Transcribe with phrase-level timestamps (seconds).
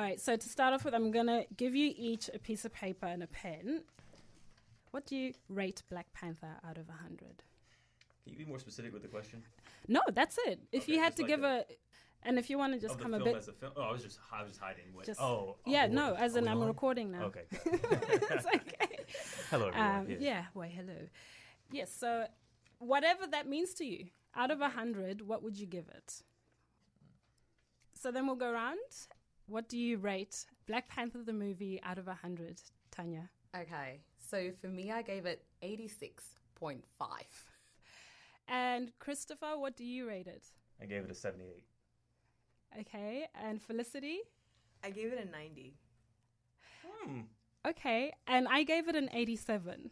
[0.00, 2.64] All right, so to start off with, I'm going to give you each a piece
[2.64, 3.82] of paper and a pen.
[4.92, 7.18] What do you rate Black Panther out of 100?
[8.24, 9.42] Can you be more specific with the question?
[9.88, 10.58] No, that's it.
[10.72, 11.64] If Okay, you had to like give a- a,
[12.22, 13.72] and if you want to just come a bit, as a film.
[13.76, 14.84] Oh, I was just I was just hiding.
[14.94, 15.04] What?
[15.04, 16.68] Just- oh, yeah, oh, no, as in I'm on?
[16.68, 17.24] recording now.
[17.24, 17.44] Okay.
[17.52, 19.04] it's okay.
[19.50, 19.96] Hello, everyone.
[19.96, 20.96] Um, yeah, why, hello.
[21.70, 22.24] Yes, so
[22.78, 26.22] whatever that means to you, out of a hundred, what would you give it?
[27.92, 28.78] So then we'll go around.
[29.50, 32.62] What do you rate Black Panther the movie out of a hundred,
[32.92, 33.28] Tanya?
[33.52, 36.82] Okay, so for me, I gave it 86.5.
[38.46, 40.44] And Christopher, what do you rate it?
[40.80, 41.64] I gave it a 78.
[42.78, 44.20] Okay, and Felicity?
[44.84, 45.74] I gave it a 90.
[46.86, 47.20] Hmm.
[47.66, 49.90] Okay, and I gave it an 87.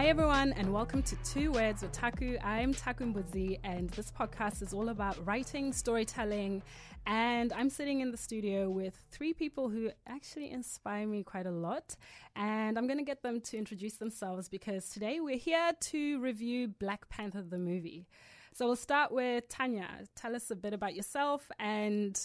[0.00, 2.38] Hi everyone, and welcome to Two Words with Taku.
[2.42, 6.62] I'm Taku Mbudzi, and this podcast is all about writing, storytelling,
[7.04, 11.50] and I'm sitting in the studio with three people who actually inspire me quite a
[11.50, 11.96] lot.
[12.34, 16.68] And I'm going to get them to introduce themselves because today we're here to review
[16.68, 18.08] Black Panther the movie.
[18.54, 19.86] So we'll start with Tanya.
[20.16, 22.18] Tell us a bit about yourself and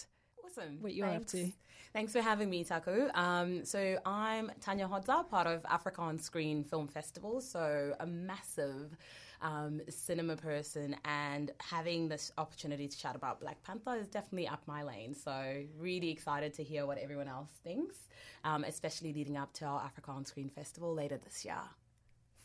[0.46, 0.78] Awesome.
[0.80, 1.52] What you're up to.
[1.96, 3.08] Thanks for having me, Taku.
[3.14, 7.40] Um, so I'm Tanya Hodza, part of Africa on Screen Film Festival.
[7.40, 8.94] So a massive
[9.40, 14.60] um, cinema person, and having this opportunity to chat about Black Panther is definitely up
[14.66, 15.14] my lane.
[15.14, 17.96] So really excited to hear what everyone else thinks,
[18.44, 21.56] um, especially leading up to our Africa on Screen Festival later this year.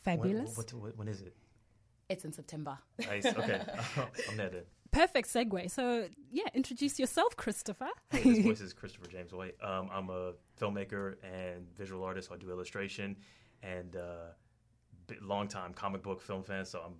[0.04, 0.56] When, fabulous.
[0.56, 1.36] what, what, when is it?
[2.08, 2.78] It's in September.
[3.06, 3.26] Nice.
[3.26, 3.60] Okay.
[4.30, 4.62] I'm there then.
[4.92, 5.70] Perfect segue.
[5.70, 7.88] So, yeah, introduce yourself, Christopher.
[8.10, 9.56] Hey, this voice is Christopher James White.
[9.62, 12.30] Um, I'm a filmmaker and visual artist.
[12.30, 13.16] I do illustration
[13.62, 14.32] and uh,
[15.06, 16.66] bi- long time comic book film fan.
[16.66, 16.94] So I'm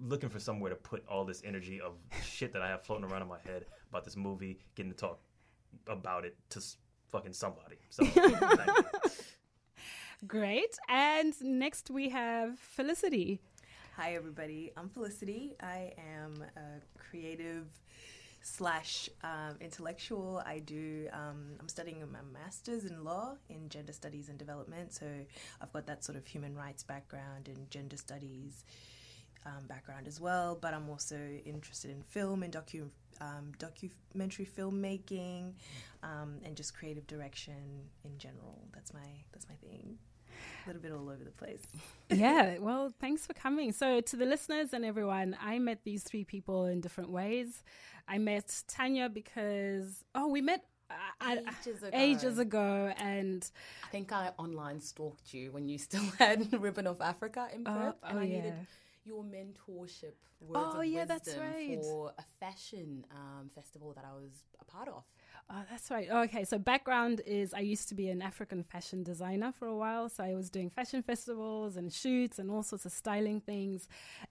[0.00, 3.22] looking for somewhere to put all this energy of shit that I have floating around
[3.22, 5.20] in my head about this movie, getting to talk
[5.88, 6.62] about it to
[7.10, 7.78] fucking somebody.
[7.90, 8.06] So.
[10.26, 10.78] Great.
[10.88, 13.40] And next we have Felicity.
[13.96, 14.72] Hi, everybody.
[14.76, 15.54] I'm Felicity.
[15.62, 17.66] I am a creative
[18.42, 20.42] slash um, intellectual.
[20.44, 21.06] I do.
[21.12, 24.94] Um, I'm studying my master's in law in gender studies and development.
[24.94, 25.06] So
[25.60, 28.64] I've got that sort of human rights background and gender studies
[29.46, 30.58] um, background as well.
[30.60, 32.88] But I'm also interested in film and docu
[33.20, 35.52] um, documentary filmmaking
[36.02, 37.54] um, and just creative direction
[38.04, 38.58] in general.
[38.72, 39.98] That's my that's my thing.
[40.64, 41.62] A little bit all over the place.
[42.10, 43.72] yeah, well, thanks for coming.
[43.72, 47.62] So, to the listeners and everyone, I met these three people in different ways.
[48.08, 51.90] I met Tanya because, oh, we met uh, I- Ages ago.
[51.96, 53.50] ages ago, and
[53.84, 57.72] I think I online stalked you when you still had Ribbon of Africa in Oh,
[57.72, 58.54] Perth, and oh, I needed
[59.04, 61.78] your mentorship words Oh, of yeah, that's wisdom right.
[61.82, 65.04] for a fashion um, festival that I was a part of.
[65.50, 66.08] Oh, that's right.
[66.10, 69.76] Oh, okay, so background is I used to be an African fashion designer for a
[69.76, 70.08] while.
[70.08, 73.86] So I was doing fashion festivals and shoots and all sorts of styling things.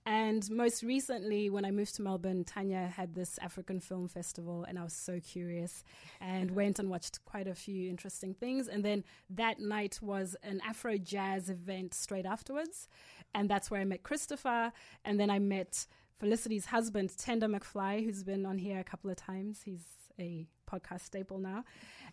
[0.07, 4.79] And most recently, when I moved to Melbourne, Tanya had this African film festival, and
[4.79, 5.83] I was so curious
[6.19, 8.67] and went and watched quite a few interesting things.
[8.67, 12.87] And then that night was an Afro jazz event straight afterwards.
[13.35, 14.73] And that's where I met Christopher.
[15.05, 15.85] And then I met
[16.19, 19.61] Felicity's husband, Tender McFly, who's been on here a couple of times.
[19.63, 19.83] He's
[20.19, 21.63] a podcast staple now.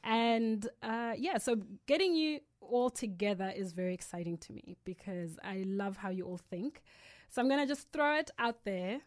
[0.02, 1.56] And uh, yeah, so
[1.86, 6.40] getting you all together is very exciting to me because I love how you all
[6.50, 6.82] think.
[7.28, 9.00] So I'm going to just throw it out there.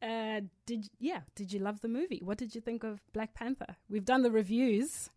[0.00, 1.20] Uh, did yeah?
[1.34, 2.20] Did you love the movie?
[2.24, 3.76] What did you think of Black Panther?
[3.90, 5.10] We've done the reviews,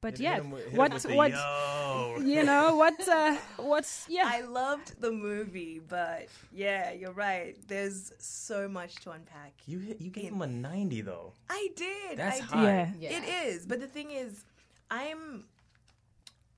[0.00, 2.18] but Hit yeah, him with- hit him what what yo.
[2.24, 4.22] you know what uh, what's yeah?
[4.32, 7.56] I loved the movie, but yeah, you're right.
[7.66, 9.52] There's so much to unpack.
[9.66, 11.32] You hit, you gave him a 90 though.
[11.50, 12.18] I did.
[12.18, 12.48] That's I did.
[12.48, 12.64] high.
[12.64, 12.90] Yeah.
[13.10, 13.18] Yeah.
[13.18, 13.66] It is.
[13.66, 14.44] But the thing is,
[14.90, 15.44] I'm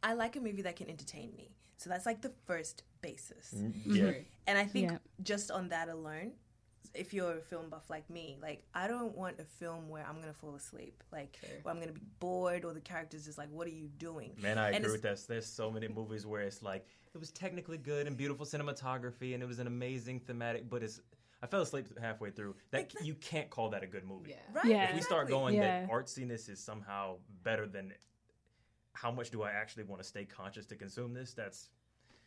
[0.02, 1.50] I like a movie that can entertain me.
[1.78, 3.54] So that's like the first basis.
[3.86, 4.12] Yeah.
[4.46, 4.98] And I think Yeah.
[5.22, 6.32] just on that alone,
[6.94, 10.20] if you're a film buff like me, like I don't want a film where I'm
[10.20, 13.66] gonna fall asleep, like where I'm gonna be bored or the characters just like, what
[13.66, 14.32] are you doing?
[14.40, 15.20] Man, I And agree with that.
[15.28, 19.42] There's so many movies where it's like it was technically good and beautiful cinematography and
[19.42, 21.00] it was an amazing thematic, but it's
[21.42, 22.54] I fell asleep halfway through.
[22.70, 24.30] That you can't call that a good movie.
[24.30, 24.36] Yeah.
[24.52, 24.66] Right?
[24.66, 24.90] Yeah.
[24.90, 25.86] If we start going Yeah.
[25.86, 27.94] that artsiness is somehow better than
[28.92, 31.32] how much do I actually want to stay conscious to consume this?
[31.32, 31.70] That's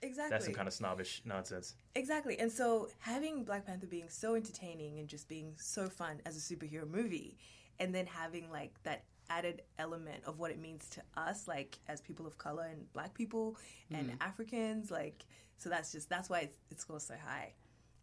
[0.03, 0.31] Exactly.
[0.31, 1.75] that's some kind of snobbish nonsense.
[1.95, 2.37] Exactly.
[2.37, 6.39] And so having Black Panther being so entertaining and just being so fun as a
[6.39, 7.37] superhero movie,
[7.79, 12.01] and then having like that added element of what it means to us, like as
[12.01, 13.57] people of color and black people
[13.91, 14.21] and mm-hmm.
[14.21, 15.25] Africans, like,
[15.57, 17.53] so that's just, that's why it's, it scores so high.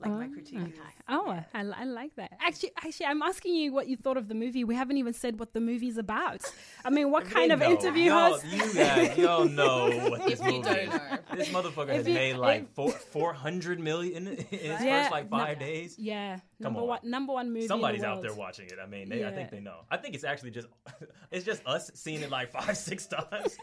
[0.00, 0.58] Like my critique.
[0.58, 2.32] Is, Oh, oh I, I like that.
[2.40, 4.64] Actually, actually, I'm asking you what you thought of the movie.
[4.64, 6.40] We haven't even said what the movie's about.
[6.84, 7.70] I mean, what kind They of know.
[7.70, 8.46] interview y'all, host?
[8.46, 10.90] You guys, y'all know what this movie is.
[11.36, 15.10] This motherfucker has you- made like if- four four hundred million in his Yeah, first
[15.12, 15.96] like no- five days.
[15.98, 16.42] Yeah, Come
[16.74, 16.86] number on.
[16.86, 17.60] one, number one movie.
[17.60, 18.78] in the Somebody's out there watching it.
[18.82, 19.80] I mean, they, I think they know.
[19.90, 20.68] I think it's actually just
[21.30, 23.56] it's just us seeing it like five, six times.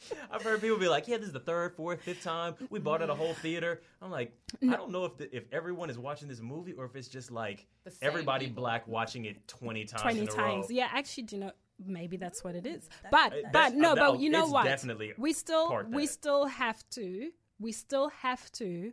[0.30, 3.02] I've heard people be like, "Yeah, this is the third, fourth, fifth time we bought
[3.02, 6.28] it a whole theater." I'm like, I don't know if the, if everyone is watching
[6.28, 7.66] this movie or if it's just like
[8.02, 8.62] everybody people.
[8.62, 10.02] black watching it twenty times.
[10.02, 10.66] twenty in a times.
[10.70, 10.76] Row.
[10.76, 11.52] Yeah, actually, do you know?
[11.84, 12.88] Maybe that's what it is.
[13.10, 14.64] But Uh, but no, but you know it's what?
[14.64, 17.30] definitely we still part we still have to
[17.60, 18.92] we still have to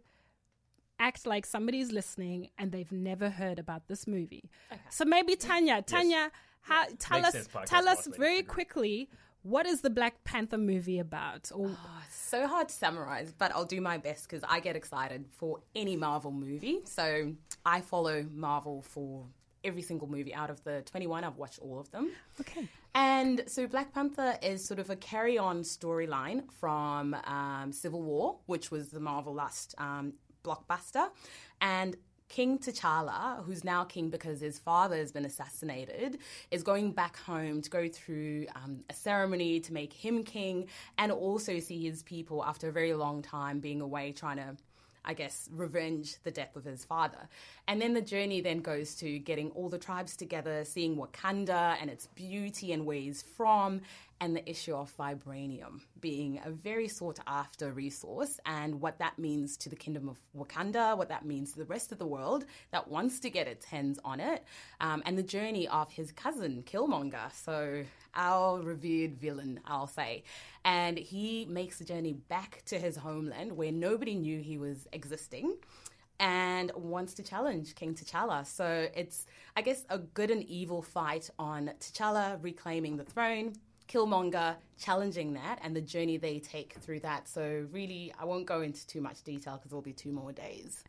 [1.00, 4.50] act like somebody's listening and they've never heard about this movie.
[4.90, 6.32] So maybe Tanya, Tanya,
[6.62, 9.10] how, tell Makes us sense, tell us very quickly
[9.46, 11.52] what is the Black Panther movie about?
[11.54, 11.70] Or
[12.10, 15.96] so hard to summarize, but I'll do my best because I get excited for any
[15.96, 16.80] Marvel movie.
[16.86, 17.34] So
[17.64, 19.28] I follow Marvel for
[19.64, 21.24] every single movie out of the 21.
[21.24, 22.10] I've watched all of them.
[22.42, 22.68] okay.
[22.96, 28.38] And so Black Panther is sort of a carry on storyline from um, Civil War,
[28.48, 30.14] which was the Marvel last um,
[30.44, 31.10] blockbuster.
[31.62, 31.96] And
[32.36, 36.18] King T'Challa, who's now king because his father has been assassinated,
[36.52, 40.68] is going back home to go through um, a ceremony to make him king
[40.98, 44.58] and also see his people after a very long time being away trying to
[45.08, 47.30] I guess, revenge the death of his father.
[47.68, 51.92] And then the journey then goes to getting all the tribes together, seeing Wakanda and
[51.92, 53.82] its beauty and where he's from,
[54.22, 59.58] and the issue of vibranium being a very sought after resource, and what that means
[59.58, 62.88] to the kingdom of Wakanda, what that means to the rest of the world that
[62.88, 64.44] wants to get its hands on it,
[64.82, 67.32] um, and the journey of his cousin, Killmonger.
[67.34, 67.84] So,
[68.16, 70.24] our revered villain, I'll say.
[70.64, 75.58] And he makes the journey back to his homeland where nobody knew he was existing
[76.20, 78.46] and wants to challenge King T'Challa.
[78.46, 79.26] So it's,
[79.56, 83.54] I guess, a good and evil fight on T'Challa reclaiming the throne,
[83.88, 87.28] Killmonger challenging that, and the journey they take through that.
[87.28, 90.84] So really, I won't go into too much detail because there'll be two more days.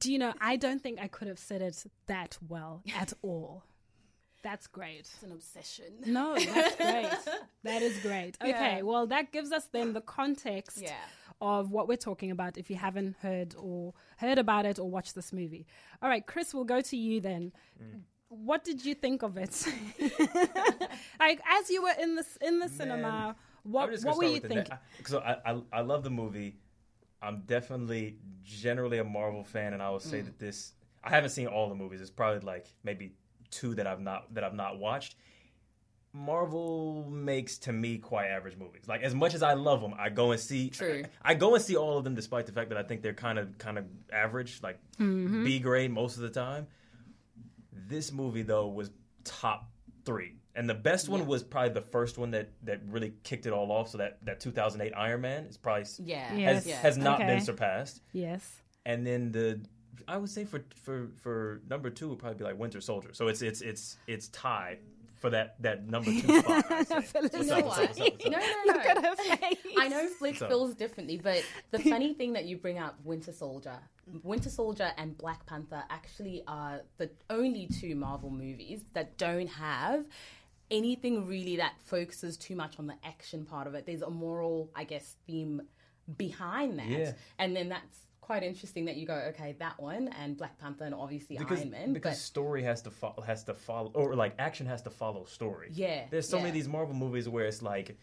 [0.00, 3.62] Do you know, I don't think I could have said it that well at all.
[4.42, 5.00] That's great.
[5.00, 5.86] It's an obsession.
[6.06, 7.08] No, that's great.
[7.64, 8.36] that is great.
[8.40, 8.82] Okay, Yeah.
[8.82, 10.94] well, that gives us then the context Yeah.
[11.40, 15.14] of what we're talking about if you haven't heard or heard about it or watched
[15.16, 15.66] this movie.
[16.00, 17.52] All right, Chris, we'll go to you then.
[17.82, 18.02] Mm.
[18.28, 19.66] What did you think of it?
[21.20, 24.64] like as you were in the in the cinema, what what were you thinking?
[24.70, 26.56] ne- So I, I I love the movie.
[27.22, 30.10] I'm definitely generally a Marvel fan, and I will Mm.
[30.10, 30.72] say that this
[31.04, 32.00] I haven't seen all the movies.
[32.00, 33.12] It's probably like maybe
[33.50, 35.14] two that I've not that I've not watched.
[36.12, 38.88] Marvel makes to me quite average movies.
[38.88, 40.70] Like as much as I love them, I go and see.
[40.70, 41.04] True.
[41.20, 43.38] I, go and see all of them, despite the fact that I think they're kind
[43.38, 45.44] of kind of average, like Mm-hmm.
[45.44, 46.66] B grade most of the time.
[47.86, 48.90] This movie though was
[49.24, 49.70] top
[50.04, 53.52] three, and the best one was probably the first one that that really kicked it
[53.52, 53.90] all off.
[53.90, 56.32] So that that 2008 Iron Man is probably Yeah.
[56.34, 56.52] Yeah.
[56.52, 56.82] has Yes.
[56.82, 57.26] has not Okay.
[57.34, 58.02] been surpassed.
[58.12, 58.62] Yes.
[58.84, 59.60] And then the
[60.08, 63.10] I would say for for for number two would probably be like Winter Soldier.
[63.12, 64.78] So it's it's it's it's tied
[65.18, 66.64] for that that number two spot.
[66.70, 66.94] I'd say.
[66.96, 68.12] What's up, know what's up, what's up, what's up?
[68.26, 68.90] No, no, Look no.
[68.90, 69.58] at her face.
[69.78, 73.32] I know Flick So- feels differently, but the funny thing that you bring up Winter
[73.32, 73.78] Soldier,
[74.22, 80.04] Winter Soldier and Black Panther actually are the only two Marvel movies that don't have
[80.70, 83.86] anything really that focuses too much on the action part of it.
[83.86, 85.62] There's a moral, I guess, theme
[86.16, 86.86] behind that.
[86.88, 87.12] Yeah.
[87.38, 90.94] And then that's quite interesting that you go, okay, that one and Black Panther and
[90.94, 91.92] obviously because Iron Man.
[91.92, 95.24] because but story has to follow has to follow or like action has to follow
[95.24, 95.68] story.
[95.72, 97.96] Yeah, there's so many of these Marvel movies where it's like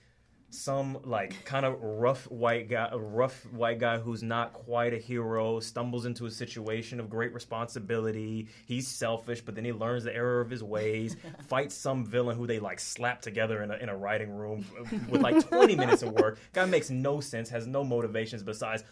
[0.53, 4.98] some like kind of rough white guy, a rough white guy who's not quite a
[4.98, 8.48] hero, stumbles into a situation of great responsibility.
[8.65, 11.15] He's selfish, but then he learns the error of his ways.
[11.48, 14.65] fights some villain who they like slap together in a, in a writing room
[15.10, 16.39] with like 20 minutes of work.
[16.53, 18.83] Guy makes no sense, has no motivations besides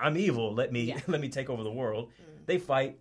[0.00, 0.54] I'm evil.
[0.54, 1.00] Let me Yeah.
[1.06, 2.08] let me take over the world.
[2.08, 2.46] Mm.
[2.46, 2.98] They fight.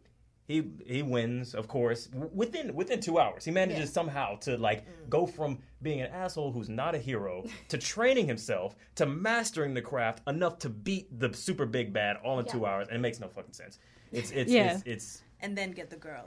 [0.52, 0.64] He
[0.96, 2.10] he wins, of course,
[2.42, 3.46] within within two hours.
[3.46, 3.94] He manages Yeah.
[4.00, 8.76] somehow to like go from being an asshole who's not a hero to training himself
[8.96, 12.88] to mastering the craft enough to beat the super big bad all in two hours,
[12.90, 13.80] and it makes no fucking sense.
[14.12, 14.74] It's it's Yeah.
[14.76, 15.08] it's, it's
[15.40, 16.26] and then get the girl,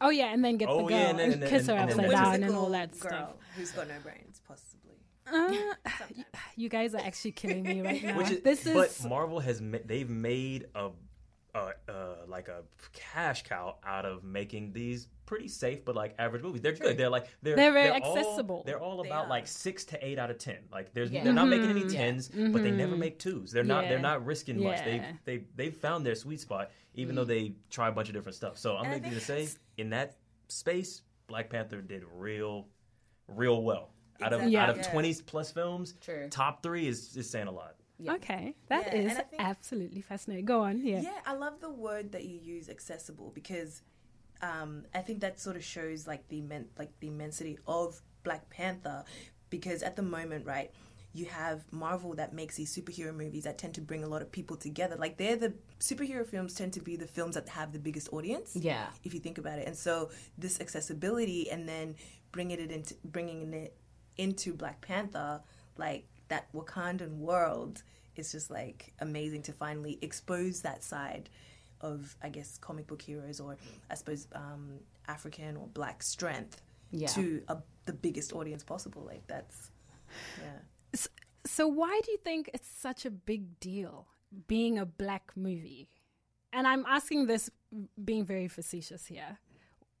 [0.00, 1.74] Oh yeah, and then get the Oh, girl yeah, and, and then- and kiss her
[1.74, 3.32] and then upside the down and whimsical all that girl stuff.
[3.56, 4.96] who's got no brains, possibly.
[5.32, 5.74] Uh,
[6.56, 8.16] you guys are actually killing me right now.
[8.18, 10.90] which is this is but Marvel has ma- they've made a.
[11.54, 11.92] Uh, uh,
[12.26, 16.60] like like a cash cow out of making these pretty safe but like average movies.
[16.62, 16.96] They're good.
[16.96, 18.62] They're like they're They're very all- accessible.
[18.64, 19.28] they're all They about are.
[19.30, 20.58] like six to eight out of ten.
[20.72, 21.22] Like there's Yeah.
[21.24, 21.92] they're not making any Mhm.
[21.92, 21.98] Yeah.
[21.98, 23.50] tens, but they never make twos.
[23.52, 24.82] They're not they're not risking much.
[24.84, 25.12] They Yeah.
[25.24, 28.56] they they found their sweet spot, even though they try a bunch of different stuff.
[28.56, 30.16] So I'm And I going to think say in that
[30.48, 32.68] space, Black Panther did real
[33.28, 33.90] real well.
[34.22, 34.56] Out of Exactly.
[34.58, 34.90] out of Yeah.
[34.92, 36.28] 20 plus films, True.
[36.30, 37.74] top three is, is saying a lot.
[38.02, 38.14] Yeah.
[38.14, 40.44] Okay, that Yeah, is think- absolutely fascinating.
[40.44, 41.00] Go on, yeah.
[41.02, 43.82] Yeah, I love the word that you use, accessible, because
[44.42, 46.42] um, I think that sort of shows like the
[46.78, 49.04] like the immensity of Black Panther.
[49.50, 50.70] Because at the moment, right,
[51.12, 54.30] you have Marvel that makes these superhero movies that tend to bring a lot of
[54.30, 54.94] people together.
[54.96, 58.54] Like they're the superhero films tend to be the films that have the biggest audience.
[58.54, 58.86] Yeah.
[59.04, 59.66] if you think about it.
[59.66, 61.96] And so this accessibility and then
[62.32, 63.76] bringing it into bringing it
[64.16, 65.40] into Black Panther,
[65.76, 67.82] like that Wakandan world,
[68.16, 71.28] is just like amazing to finally expose that side
[71.80, 73.56] of I guess comic book heroes or
[73.90, 76.60] I suppose um, African or Black strength
[76.90, 77.08] Yeah.
[77.08, 79.02] to a, the biggest audience possible.
[79.06, 79.70] Like that's
[80.38, 80.98] yeah.
[81.46, 84.06] So why do you think it's such a big deal
[84.46, 85.88] being a black movie?
[86.52, 87.48] And I'm asking this
[88.04, 89.38] being very facetious here.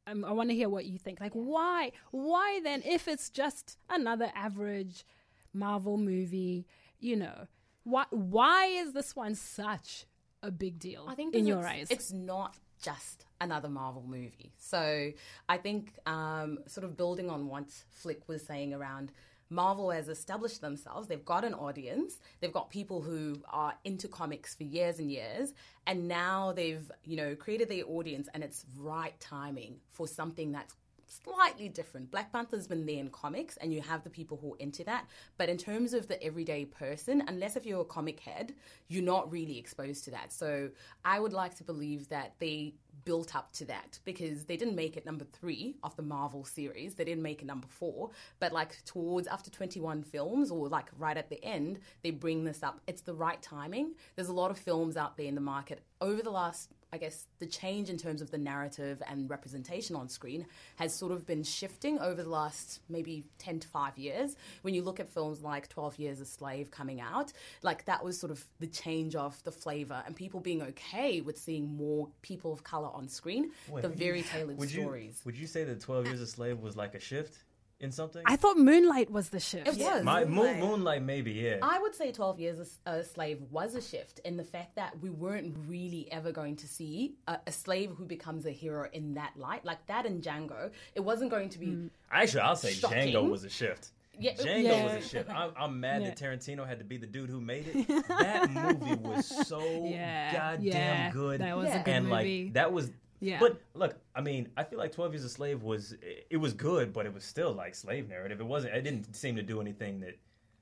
[0.06, 1.20] Um, I want to hear what you think.
[1.20, 1.92] Like, why?
[2.10, 5.04] Why then, if it's just another average
[5.52, 6.66] Marvel movie,
[6.98, 7.46] you know,
[7.84, 8.04] why?
[8.10, 10.06] Why is this one such
[10.42, 11.86] a big deal I think in your it's, eyes?
[11.90, 14.52] it's not just another Marvel movie.
[14.56, 15.12] So
[15.48, 19.12] I think um, sort of building on what Flick was saying around
[19.50, 21.08] Marvel has established themselves.
[21.08, 22.20] They've got an audience.
[22.40, 25.52] They've got people who are into comics for years and years,
[25.86, 30.74] and now they've you know created their audience, and it's right timing for something that's
[31.10, 32.10] slightly different.
[32.10, 35.06] Black Panther's been there in comics, and you have the people who are into that.
[35.36, 38.54] But in terms of the everyday person, unless if you're a comic head,
[38.88, 40.32] you're not really exposed to that.
[40.32, 40.70] So
[41.04, 42.74] I would like to believe that they
[43.04, 46.94] built up to that because they didn't make it number three of the Marvel series.
[46.94, 51.16] They didn't make it number four, but like towards after 21 films or like right
[51.16, 52.80] at the end, they bring this up.
[52.86, 53.94] It's the right timing.
[54.16, 57.26] There's a lot of films out there in the market over the last I guess
[57.38, 61.44] the change in terms of the narrative and representation on screen has sort of been
[61.44, 64.34] shifting over the last maybe 10 to 5 years.
[64.62, 68.18] When you look at films like 12 Years a Slave coming out, like that was
[68.18, 72.52] sort of the change of the flavor and people being okay with seeing more people
[72.52, 75.20] of color on screen, Wait, the very tailored Would you stories.
[75.24, 77.38] would you say that 12 Years a Slave was like a shift
[77.80, 78.22] in something?
[78.26, 79.66] I thought Moonlight was the shift.
[79.66, 80.04] It was.
[80.04, 80.58] My Moon, Moonlight.
[80.60, 81.56] Moonlight maybe yeah.
[81.62, 85.00] I would say 12 Years a, a Slave was a shift in the fact that
[85.00, 89.14] we weren't really ever going to see a, a slave who becomes a hero in
[89.14, 89.64] that light.
[89.64, 91.66] Like that in Django, it wasn't going to be.
[91.68, 91.90] Mm.
[92.10, 93.14] Actually, I'll say Shocking.
[93.14, 93.92] Django was a shift.
[94.20, 94.84] Yeah, Django Yeah.
[94.84, 95.30] was a shift.
[95.30, 96.08] I'm, I'm mad Yeah.
[96.10, 98.04] that Tarantino had to be the dude who made it.
[98.08, 101.40] That movie was so Yeah, goddamn yeah, good.
[101.40, 102.44] that was a good and movie.
[102.44, 102.90] like that was.
[103.22, 103.38] Yeah.
[103.38, 105.94] But look, I mean, I feel like Twelve Years a Slave was
[106.30, 108.40] it was good, but it was still like slave narrative.
[108.40, 108.74] It wasn't.
[108.74, 110.16] It didn't seem to do anything that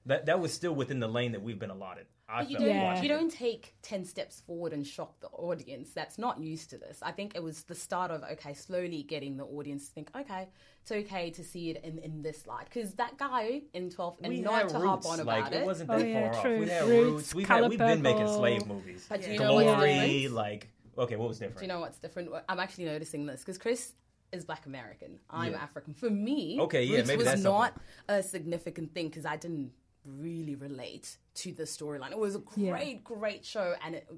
[0.06, 2.06] that that was still within the lane that we've been allotted.
[2.30, 3.02] I But you don't, Yeah.
[3.02, 6.98] you don't take 10 steps forward and shock the audience that's not used to this.
[7.02, 10.48] I think it was the start of, okay, slowly getting the audience to think, okay,
[10.82, 12.66] it's okay to see it in, in this light.
[12.66, 15.06] Because that guy in 12, and we not to roots.
[15.06, 15.64] harp on like, about it it.
[15.66, 16.54] wasn't Oh, that yeah, far true.
[16.54, 16.60] off.
[16.60, 17.34] We had Roots, roots.
[17.34, 19.06] We've, had, we've been making slave movies.
[19.08, 20.34] But do you know what's Glory, different?
[20.34, 21.58] like okay, what was different?
[21.60, 22.28] Do you know what's different?
[22.48, 23.92] I'm actually noticing this because Chris
[24.32, 25.18] is black American.
[25.30, 25.62] I'm Yeah.
[25.62, 25.94] African.
[25.94, 27.72] For me, Okay, yeah, roots maybe was that's not
[28.08, 29.70] a significant thing because I didn't
[30.08, 32.10] really relate to the storyline.
[32.12, 32.70] It was a Yeah.
[32.72, 34.08] great, great show and it,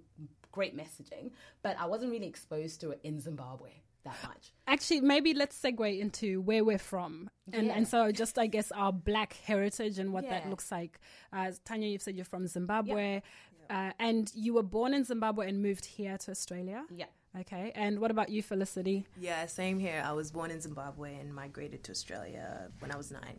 [0.53, 1.33] great messaging,
[1.63, 3.71] but I wasn't really exposed to it in Zimbabwe
[4.05, 4.53] that much.
[4.67, 7.29] Actually, maybe let's segue into where we're from.
[7.53, 7.75] And, Yeah.
[7.75, 10.99] and so, just I guess our black heritage and what that looks like.
[11.33, 13.21] Uh, Tanya, you've said you're from Zimbabwe,
[13.69, 16.87] uh, and you were born in Zimbabwe and moved here to Australia.
[16.91, 17.07] Yeah.
[17.39, 17.71] Okay.
[17.77, 19.07] And what about you, Felicity?
[19.17, 20.03] Yeah, same here.
[20.05, 23.39] I was born in Zimbabwe and migrated to Australia when I was nine.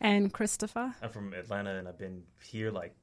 [0.00, 0.94] And Christopher?
[1.02, 2.94] I'm from Atlanta and I've been here like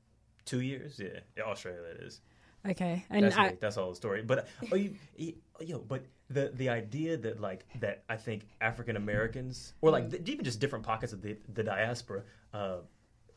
[0.45, 0.99] two years.
[0.99, 2.21] Yeah, yeah Australia that is.
[2.69, 3.05] Okay.
[3.09, 3.61] And That's I, it.
[3.61, 4.21] that's all the story.
[4.21, 8.95] But oh, you, you, yo, but the the idea that like that I think African
[8.95, 10.11] Americans or like mm.
[10.11, 12.23] th- even just different pockets of the the diaspora
[12.53, 12.77] uh,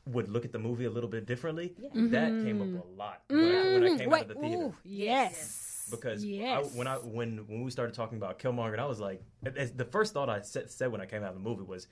[0.07, 1.75] would look at the movie a little bit differently.
[1.81, 2.11] Mm-hmm.
[2.11, 3.97] That came up a lot when, I, when I mm-hmm.
[3.97, 4.57] came out of the theater.
[4.57, 5.89] ooh, yes.
[5.91, 6.73] because yes.
[6.73, 10.15] I, when I when when we started talking about Killmonger, I was like, the first
[10.15, 11.89] thought I said, said when I came out of the movie was,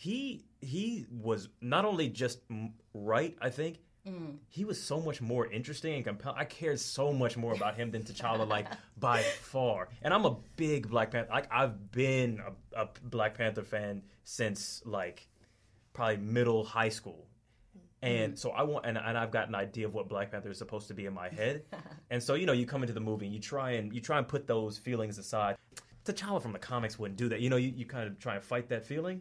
[0.00, 3.80] he he was not only just mm, right, I think.
[4.48, 6.38] He was so much more interesting and compelling.
[6.38, 8.66] I cared so much more about him than T'Challa, like
[8.98, 9.88] by far.
[10.00, 11.30] And I'm a big Black Panther.
[11.30, 12.40] Like I've been
[12.74, 15.28] a, a Black Panther fan since like
[15.92, 17.26] probably middle high school
[18.02, 20.56] And so I want, and, and I've got an idea of what Black Panther is
[20.56, 21.64] supposed to be in my head.
[22.10, 24.16] and so you know, you come into the movie and you try and you try
[24.16, 25.56] and put those feelings aside.
[26.06, 27.40] T'Challa from the comics wouldn't do that.
[27.40, 29.20] You know, you, you kind of try and fight that feeling.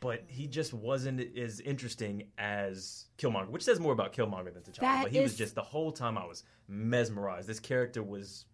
[0.00, 4.80] But he just wasn't as interesting as Killmonger, which says more about Killmonger than T'Challa.
[4.80, 7.46] That but he was just the whole time I was mesmerized.
[7.46, 8.46] This character was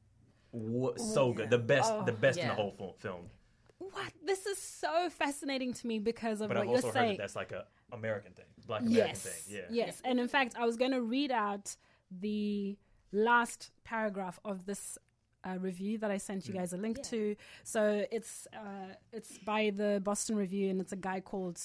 [0.53, 3.31] w- so good, the best, the oh, best in the whole fil- film.
[3.79, 4.13] What?
[4.25, 7.11] This is so fascinating to me because of But what I've you're also heard saying.
[7.13, 9.23] that that's like a American thing, Black American yes.
[9.23, 9.57] thing.
[9.57, 9.67] Yeah.
[9.71, 10.03] Yes.
[10.05, 11.77] And in fact, I was going to read out
[12.11, 12.77] the
[13.13, 14.99] last paragraph of this
[15.47, 17.37] uh, review that I sent you guys a link to.
[17.65, 21.61] So it's uh, it's by the Boston Review, and it's a guy called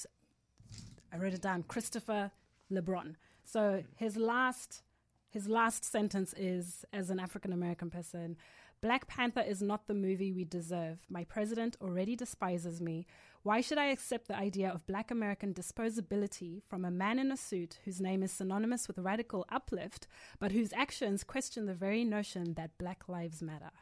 [1.12, 2.30] I wrote it down, Christopher
[2.70, 3.16] LeBron.
[3.44, 4.82] So his last
[5.30, 8.36] his last sentence is as an African American person,
[8.82, 10.98] Black Panther is not the movie we deserve.
[11.08, 13.06] My president already despises me.
[13.42, 17.36] Why should I accept the idea of black American disposability from a man in a
[17.36, 20.06] suit whose name is synonymous with radical uplift,
[20.38, 23.72] but whose actions question the very notion that black lives matter?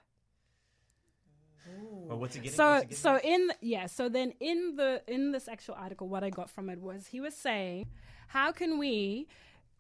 [2.09, 2.57] Well, getting?
[2.57, 3.25] So what's he getting so at?
[3.25, 6.81] in yeah, so then in the in this actual article what I got from it
[6.81, 7.87] was he was saying
[8.29, 9.29] how can we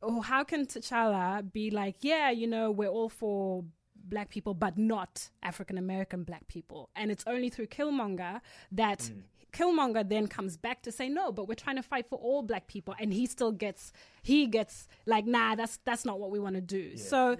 [0.03, 3.65] or how can T'Challa be like, yeah, you know, we're all for
[3.97, 6.91] black people but not African American black people.
[6.95, 8.41] And it's only through Killmonger
[8.73, 9.23] that Mm.
[9.53, 12.67] Killmonger then comes back to say no, but we're trying to fight for all black
[12.67, 13.93] people, and he still gets
[14.23, 16.97] he gets like nah, that's that's not what we want to do.
[16.97, 17.37] So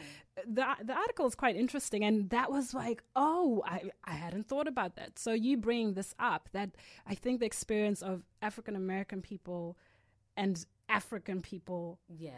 [0.47, 4.69] the the article is quite interesting, and that was like oh, I I hadn't thought
[4.69, 5.19] about that.
[5.19, 6.71] So you bring this up that
[7.07, 9.77] I think the experience of African American people
[10.37, 12.33] and African people Yeah.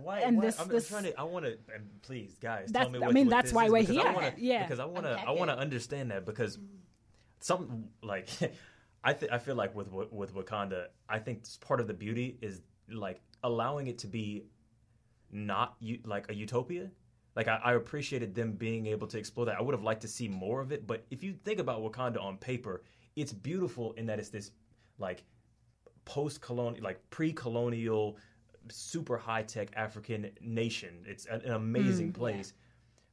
[0.00, 0.20] Why?
[0.20, 1.20] and why- this- I'm, this- I'm trying to.
[1.20, 1.58] I want to.
[1.74, 3.00] And please, guys, tell me.
[3.00, 4.12] What, I mean, what that's this why is, we're because I here.
[4.12, 4.62] wanna, Yeah.
[4.62, 5.20] Because I want to.
[5.26, 6.56] I want to understand that because
[7.40, 8.28] some like
[9.04, 12.62] I th- I feel like with with Wakanda, I think part of the beauty is
[12.90, 14.44] like allowing it to be
[15.30, 16.90] not u- like a utopia.
[17.36, 19.56] Like I, I appreciated them being able to explore that.
[19.56, 20.86] I would have liked to see more of it.
[20.86, 22.82] But if you think about Wakanda on paper,
[23.14, 24.50] it's beautiful in that it's this
[24.98, 25.22] like
[26.04, 28.16] post-colonial, like pre-colonial,
[28.70, 31.04] super high-tech African nation.
[31.06, 32.54] It's an, an amazing mm, place.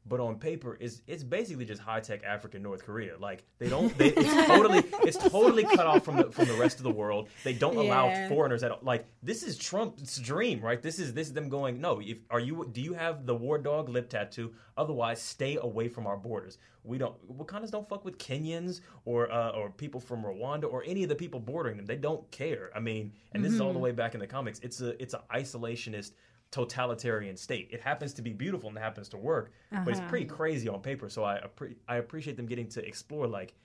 [0.07, 3.17] But on paper, it's it's basically just high-tech African North Korea.
[3.17, 6.77] Like they don't, they, it's totally, it's totally cut off from the from the rest
[6.77, 7.29] of the world.
[7.43, 8.79] They don't allow foreigners at all.
[8.83, 10.79] Like this is Trump's dream, right?
[10.79, 11.81] This is this is them going.
[11.81, 12.69] No, if are you?
[12.71, 14.53] Do you have the war dog lip tattoo?
[14.77, 16.59] Otherwise, stay away from our borders.
[16.83, 17.15] We don't.
[17.35, 21.15] Wakandas don't fuck with Kenyans or uh, or people from Rwanda or any of the
[21.15, 21.87] people bordering them.
[21.87, 22.69] They don't care.
[22.75, 24.59] I mean, and this is all the way back in the comics.
[24.59, 26.11] It's a it's an isolationist
[26.51, 27.69] totalitarian state.
[27.71, 30.09] It happens to be beautiful and it happens to work, but it's uh-huh.
[30.09, 31.09] pretty crazy on paper.
[31.09, 33.55] So I appre- I appreciate them getting to explore like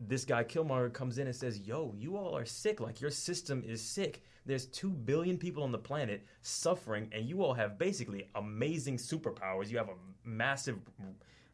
[0.00, 2.80] this guy Killmonger comes in and says, "Yo, you all are sick.
[2.80, 4.22] Like your system is sick.
[4.46, 9.68] There's two billion people on the planet suffering, and you all have basically amazing superpowers.
[9.68, 10.78] You have a massive,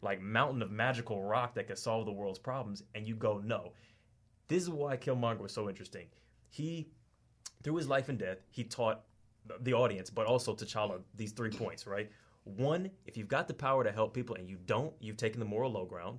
[0.00, 3.72] like mountain of magical rock that can solve the world's problems." And you go, "No."
[4.48, 6.06] This is why Killmonger was so interesting.
[6.50, 6.88] He,
[7.64, 9.04] through his life and death, he taught
[9.60, 11.86] the audience, but also T'Challa, these three points.
[11.86, 12.10] Right.
[12.44, 15.46] One, if you've got the power to help people and you don't, you've taken the
[15.46, 16.18] moral low ground.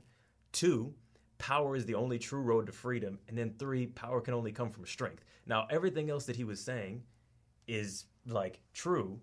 [0.52, 0.94] Two,
[1.38, 3.18] power is the only true road to freedom.
[3.30, 5.24] And then three, power can only come from strength.
[5.46, 7.04] Now, everything else that he was saying
[7.68, 9.20] is like true,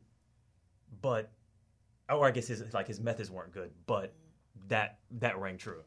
[1.03, 1.31] but
[2.09, 4.15] or I guess his like his methods weren't good, but
[4.69, 5.83] that that rang true.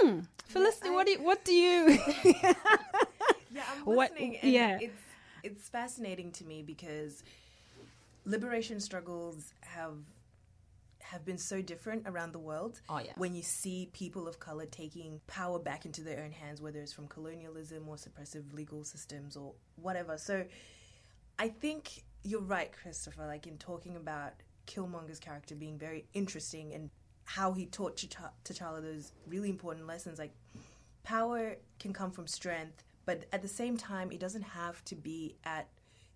[0.00, 0.20] Hmm.
[0.46, 1.98] Felicity, what do you, what do you?
[3.50, 4.78] Yeah, I'm What- listening, and yeah.
[4.80, 4.92] it's
[5.42, 7.22] it's fascinating to me because
[8.24, 9.94] liberation struggles have
[11.00, 12.80] have been so different around the world.
[12.90, 13.12] Oh, yeah.
[13.16, 16.92] When you see people of color taking power back into their own hands, whether it's
[16.92, 20.18] from colonialism or suppressive legal systems or whatever.
[20.18, 20.44] So,
[21.38, 23.26] I think you're right, Christopher.
[23.26, 24.34] Like in talking about
[24.66, 26.90] Killmonger's character being very interesting and
[27.24, 30.34] how he taught T'Ch- T'Challa those really important lessons, like
[31.04, 35.34] power can come from strength, but at the same time, it doesn't have to be
[35.42, 35.66] at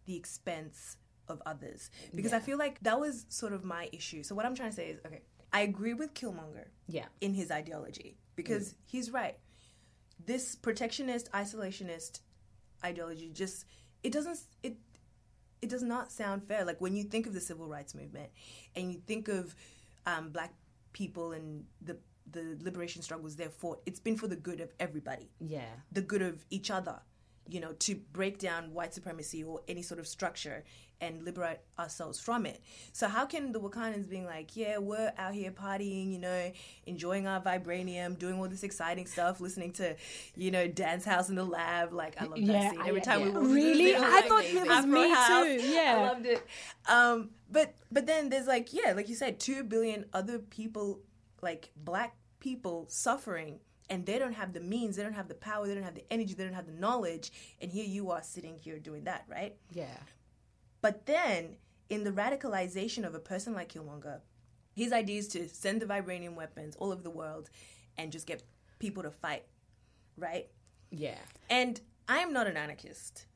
[0.05, 1.91] the expense of others.
[2.15, 4.23] Because I feel like that was sort of my issue.
[4.23, 5.23] So what I'm trying to say is, okay,
[5.55, 7.07] I agree with Killmonger Yeah.
[7.23, 9.39] in his ideology because he's right.
[10.27, 12.21] This protectionist, isolationist
[12.85, 13.65] ideology just
[14.03, 14.77] it doesn't it
[15.63, 16.63] it does not sound fair.
[16.67, 18.29] Like when you think of the civil rights movement
[18.77, 19.55] and you think of
[20.05, 20.53] um, black
[20.93, 21.97] people and the
[22.31, 25.65] the liberation struggles fought, it's been for the good of everybody Yeah.
[25.91, 27.01] the good of each other.
[27.49, 30.63] you know, to break down white supremacy or any sort of structure
[31.01, 32.63] and liberate ourselves from it.
[32.93, 36.53] So how can the Wakandans being like, yeah, we're out here partying, you know,
[36.87, 39.97] enjoying our vibranium, doing all this exciting stuff, listening to,
[40.37, 41.93] you know, dance house in the lab.
[41.93, 42.81] Like I love that Yeah, scene.
[42.81, 43.39] I- Every time yeah.
[43.41, 43.97] we Really?
[43.97, 45.29] I thought it was me house.
[45.45, 45.67] too.
[45.69, 45.97] Yeah.
[45.99, 46.47] I loved it.
[46.89, 51.01] Um, but but then there's like yeah, like you said, two billion other people,
[51.43, 55.67] like black people, suffering, and they don't have the means, they don't have the power,
[55.67, 58.57] they don't have the energy, they don't have the knowledge, and here you are sitting
[58.57, 59.57] here doing that, right?
[59.73, 59.99] Yeah.
[60.81, 61.57] But then
[61.91, 64.21] in the radicalization of a person like Killmonger,
[64.75, 67.51] his idea is to send the vibranium weapons all over the world
[67.99, 68.43] and just get
[68.79, 69.45] people to fight,
[70.17, 70.49] right?
[70.91, 71.19] Yeah.
[71.51, 73.27] And I am not an anarchist,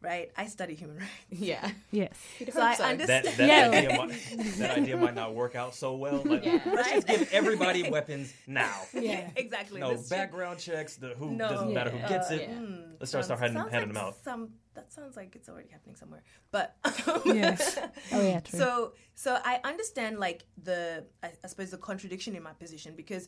[0.00, 0.30] right?
[0.36, 1.10] I study human rights.
[1.30, 1.70] Yeah.
[1.90, 2.16] Yes.
[2.52, 2.84] So I so.
[2.84, 3.26] understand.
[3.26, 3.78] That, that, Yeah.
[3.78, 6.22] idea might, that idea might not work out so well.
[6.24, 6.60] Like, Yeah.
[6.66, 8.74] let's just give everybody weapons now.
[8.94, 9.30] Yeah.
[9.36, 9.80] exactly.
[9.80, 10.96] No This should- background checks.
[10.96, 11.48] The who No.
[11.48, 12.08] doesn't matter who Yeah.
[12.08, 12.42] gets it.
[12.42, 12.54] Yeah.
[12.54, 14.24] Hmm, Let's start start sounds- handing, handing like them out.
[14.24, 16.22] Some that sounds like it's already happening somewhere.
[16.52, 16.76] But
[17.26, 17.78] Yes.
[18.12, 18.58] Oh yeah, true.
[18.60, 23.26] so so I understand like the I, I suppose the contradiction in my position because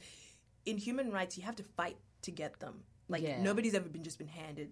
[0.66, 2.84] in human rights you have to fight to get them.
[3.08, 3.42] Like Yeah.
[3.42, 4.70] nobody's ever been just been handed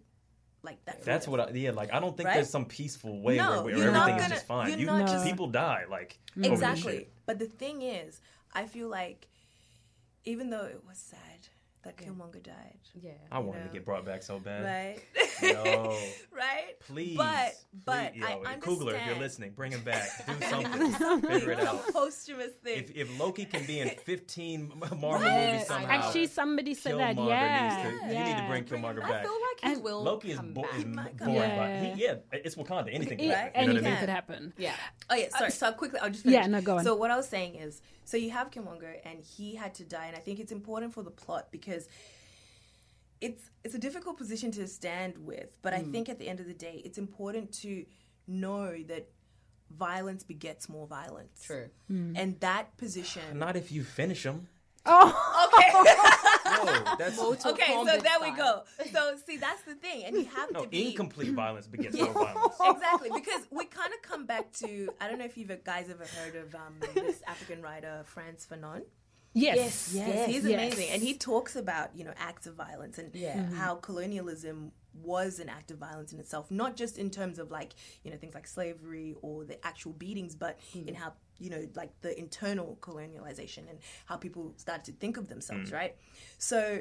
[0.63, 1.03] like that.
[1.05, 1.93] That's what I yeah like.
[1.93, 2.35] I don't think Right?
[2.35, 4.71] there's some peaceful way No, where, where everything is gonna- just fine.
[4.71, 7.09] you're You, not just- people die like exactly.
[7.27, 8.21] But the thing is,
[8.53, 9.29] I feel like
[10.25, 11.49] even though it was sad
[11.89, 13.13] that Killmonger died, Yeah.
[13.33, 13.67] I wanted know.
[13.69, 14.65] to get brought back so bad.
[14.65, 14.99] right?
[15.43, 15.97] No.
[16.37, 16.79] right?
[16.81, 18.63] Please, But but please, I yo, understand.
[18.63, 20.09] Coogler, if you're listening, bring him back.
[20.27, 20.93] Do something.
[21.31, 21.87] Figure it out.
[21.93, 22.79] posthumous thing.
[22.79, 25.53] If, if Loki can be in 15 Marvel Yeah.
[25.53, 27.17] movies somehow, Actually, somebody said that.
[27.17, 27.69] Killmonger Yeah.
[27.91, 28.19] needs to, yeah.
[28.29, 29.11] you need to bring Killmonger back.
[29.13, 30.03] I feel like he And will.
[30.03, 30.79] Loki is, come bo- back.
[30.79, 32.93] is might born, come but he, yeah, it's Wakanda.
[32.95, 33.61] Anything can Yeah, happen.
[33.61, 34.53] You know anything could happen.
[34.59, 34.75] Yeah.
[35.11, 35.47] Oh yeah, sorry.
[35.47, 36.53] Uh, so quickly, I'll just Yeah, finish.
[36.53, 36.85] no, go on.
[36.85, 40.07] So what I was saying is, so you have Killmonger, and he had to die,
[40.07, 41.78] and I think it's important for the plot because
[43.21, 45.49] it's it's a difficult position to stand with.
[45.63, 47.85] But I think at the end of the day, it's important to
[48.27, 49.09] know that
[49.71, 51.43] violence begets more violence.
[51.45, 51.69] True.
[51.89, 53.39] And that position.
[53.39, 54.49] Not if you finish them.
[54.87, 56.15] Oh, okay.
[56.49, 56.65] No,
[56.99, 57.73] that's Mortal okay.
[57.73, 58.63] So Kombat there we go.
[58.93, 62.07] So see, that's the thing, and you have no to be incomplete violence begets Yeah.
[62.07, 62.55] more violence.
[62.65, 66.05] exactly because we kind of come back to I don't know if you guys ever
[66.17, 68.83] heard of um, this African writer Frantz Fanon.
[69.41, 69.93] Yes.
[69.95, 70.53] Yes, he's Yes.
[70.55, 73.37] amazing, and he talks about you know acts of violence and Yeah.
[73.37, 73.55] Mm-hmm.
[73.57, 77.75] how colonialism was an act of violence in itself, not just in terms of like
[78.03, 80.87] you know things like slavery or the actual beatings, but mm.
[80.89, 85.29] in how you know like the internal colonialization and how people started to think of
[85.29, 85.75] themselves, mm.
[85.75, 85.97] right?
[86.39, 86.81] So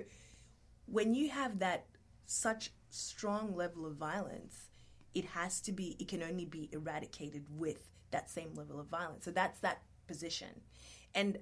[0.86, 1.86] when you have that
[2.26, 4.70] such strong level of violence,
[5.14, 9.26] it has to be it can only be eradicated with that same level of violence.
[9.26, 10.62] So that's that position.
[11.14, 11.40] And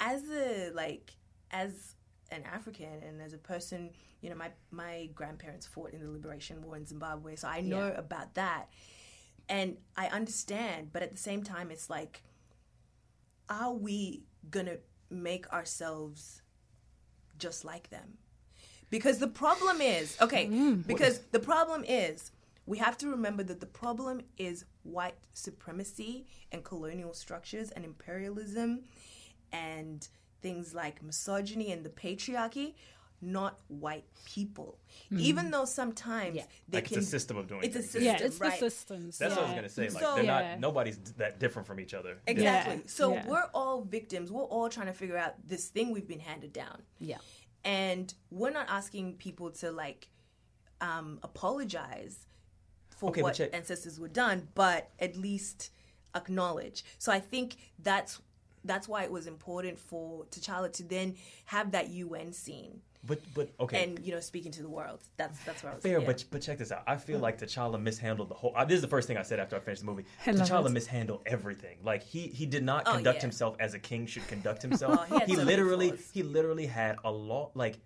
[0.00, 1.12] as a like
[1.50, 1.94] as
[2.30, 6.62] an African and as a person, you know, my my grandparents fought in the liberation
[6.62, 7.98] war in Zimbabwe, so I know Yeah.
[7.98, 8.68] about that.
[9.48, 12.22] And I understand, but at the same time it's like
[13.48, 14.78] are we going to
[15.10, 16.40] make ourselves
[17.38, 18.18] just like them?
[18.90, 22.30] Because the problem is, okay, mm, because the problem is
[22.66, 28.84] we have to remember that the problem is white supremacy and colonial structures and imperialism
[29.54, 30.08] and
[30.42, 32.74] things like misogyny and the patriarchy,
[33.22, 34.78] not white people.
[35.10, 36.44] Even though sometimes Yeah.
[36.68, 37.90] they Like it's can a system of doing it's a things.
[37.92, 38.60] system, Yeah, it's right?
[38.60, 39.18] the systems.
[39.18, 39.40] That's yeah.
[39.40, 39.88] what I was gonna say.
[39.88, 40.50] Like So- they're Yeah.
[40.52, 40.60] not.
[40.60, 42.18] Nobody's that different from each other.
[42.26, 42.74] Exactly.
[42.76, 42.80] Yeah.
[42.86, 43.26] So Yeah.
[43.26, 44.30] we're all victims.
[44.30, 46.82] We're all trying to figure out this thing we've been handed down.
[46.98, 47.18] Yeah.
[47.64, 50.08] And we're not asking people to like
[50.80, 52.26] um, apologize
[52.90, 55.70] for Okay, what ancestors were done, but at least
[56.14, 56.84] acknowledge.
[56.98, 58.20] So I think that's
[58.64, 61.14] that's why it was important for T'Challa to then
[61.46, 63.84] have that UN scene But but okay.
[63.84, 65.00] and you know speaking to the world.
[65.18, 65.82] That's that's where I was.
[65.82, 66.06] Fair, yeah.
[66.06, 66.82] but but check this out.
[66.86, 68.52] I feel like T'Challa mishandled the whole.
[68.56, 70.06] Uh, this is the first thing I said after I finished the movie.
[70.26, 70.72] I love T'Challa it.
[70.72, 71.76] mishandled everything.
[71.84, 73.22] Like he he did not Oh, conduct yeah.
[73.28, 75.06] himself as a king should conduct himself.
[75.10, 77.76] Oh, he he so literally he literally had a lot like.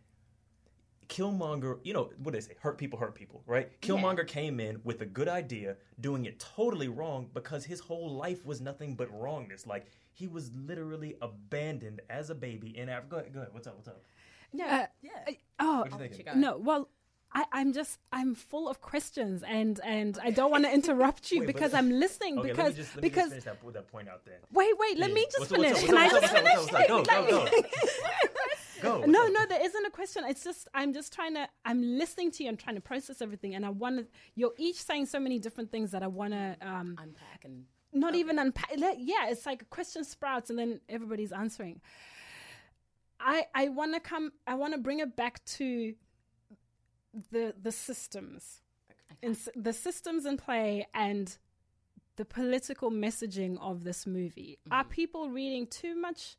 [1.09, 2.53] Killmonger, you know what do they say?
[2.61, 3.69] Hurt people, hurt people, right?
[3.81, 8.45] Killmonger came in with a good idea, doing it totally wrong because his whole life
[8.45, 9.67] was nothing but wrongness.
[9.67, 9.87] Like
[10.19, 13.09] he was literally abandoned as a baby in Africa.
[13.11, 13.53] Go ahead, go ahead.
[13.55, 13.77] What's up?
[13.77, 14.03] What's up?
[14.55, 15.11] Uh, yeah.
[15.27, 16.25] I- oh, What you thinking?
[16.25, 16.33] go.
[16.35, 16.57] no.
[16.59, 16.89] Well,
[17.33, 21.41] I, I'm just I'm full of questions, and and I don't want to interrupt you
[21.41, 22.39] Wait, but- because I'm listening.
[22.39, 24.37] Okay, because let me just let me because just finish that, that point out then.
[24.53, 25.15] wait, wait, let Yeah.
[25.15, 25.87] me just What's up, what's finish.
[25.87, 26.73] Can I what's up, just what's finish?
[26.73, 27.09] what's what's?
[27.09, 27.69] Go, go, go.
[28.81, 29.05] Go.
[29.07, 30.23] No, what's no, there isn't a question.
[30.27, 32.49] It's just I'm just trying to I'm listening to you.
[32.49, 34.07] I'm trying to process everything, and I want to.
[34.37, 38.15] You're each saying so many different things that I want to um, Unpack and not
[38.15, 38.71] even unpack.
[38.77, 41.81] Yeah, it's like a question sprouts, and then everybody's answering.
[43.21, 44.33] I I want to come.
[44.47, 45.95] I want to bring it back to
[47.31, 48.63] the the systems,
[49.23, 51.37] in s- the systems in play and
[52.17, 54.59] the political messaging of this movie.
[54.61, 54.73] Mm-hmm.
[54.73, 56.37] Are people reading too much,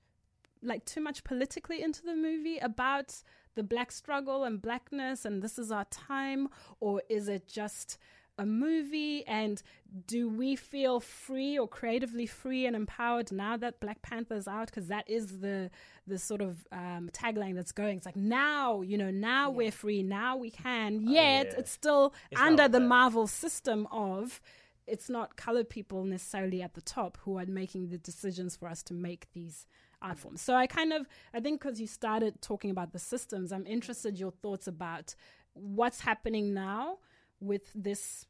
[0.62, 3.24] like too much politically into the movie about
[3.56, 7.98] the black struggle and blackness and this is our time, or is it just
[8.40, 9.26] a movie?
[9.28, 9.62] And
[10.08, 14.68] do we feel free or creatively free and empowered now that Black Panther is out?
[14.68, 15.70] Because that is the
[16.08, 17.98] the sort of um, tagline that's going.
[17.98, 21.02] It's like now, you know, now we're free, now we can.
[21.02, 21.60] Yet yeah.
[21.60, 22.88] it's still It's under the that.
[22.88, 24.42] Marvel system of
[24.88, 28.82] it's not colored people necessarily at the top who are making the decisions for us
[28.84, 29.68] to make these
[30.02, 30.42] art forms.
[30.42, 34.18] So I kind of I think because you started talking about the systems, I'm interested
[34.18, 35.16] your thoughts about
[35.54, 36.98] what's happening now
[37.40, 38.26] with this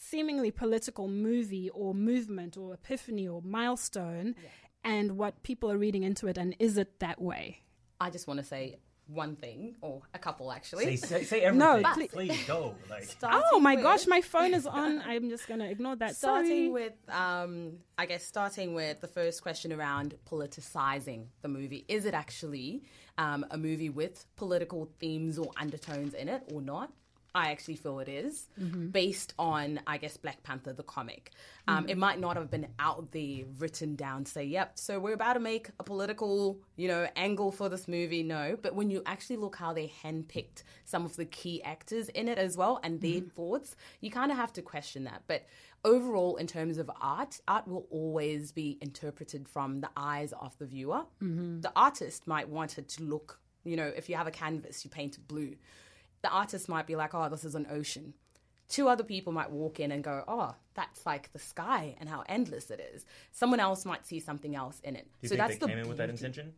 [0.00, 4.34] seemingly political movie or movement or epiphany or milestone
[4.84, 7.58] and what people are reading into it and is it that way?
[8.00, 10.96] I just want to say one thing, or a couple actually.
[10.96, 11.82] Say, say, say everything.
[11.82, 12.10] No, please.
[12.10, 12.44] please.
[12.46, 12.74] go.
[12.90, 15.00] Like, oh my with- gosh, my phone is on.
[15.06, 16.14] I'm just going to ignore that.
[16.14, 16.68] starting Sorry.
[16.68, 22.14] with um, i guess starting with the first question around politicizing the movie is it
[22.14, 22.82] actually
[23.16, 26.92] um, a movie with political themes or undertones in it or not
[27.34, 28.88] I actually feel it is, mm-hmm.
[28.88, 31.30] based on, I guess, Black Panther, the comic.
[31.66, 31.90] Um, mm-hmm.
[31.90, 35.40] It might not have been out there written down, say, yep, so we're about to
[35.40, 38.22] make a political, you know, angle for this movie.
[38.22, 38.56] No.
[38.60, 42.38] But when you actually look how they handpicked some of the key actors in it
[42.38, 43.28] as well and their mm-hmm.
[43.28, 45.22] thoughts, you kind of have to question that.
[45.26, 45.46] But
[45.84, 50.66] overall, in terms of art, art will always be interpreted from the eyes of the
[50.66, 51.02] viewer.
[51.20, 54.90] The artist might want it to look, you know, if you have a canvas, you
[54.90, 55.56] paint it blue.
[56.22, 58.14] The artist might be like, oh, this is an ocean.
[58.68, 62.22] Two other people might walk in and go, oh, that's like the sky and how
[62.28, 63.06] endless it is.
[63.32, 65.04] Someone else might see something else in it.
[65.04, 66.52] do you so think that's they the came in with that intention?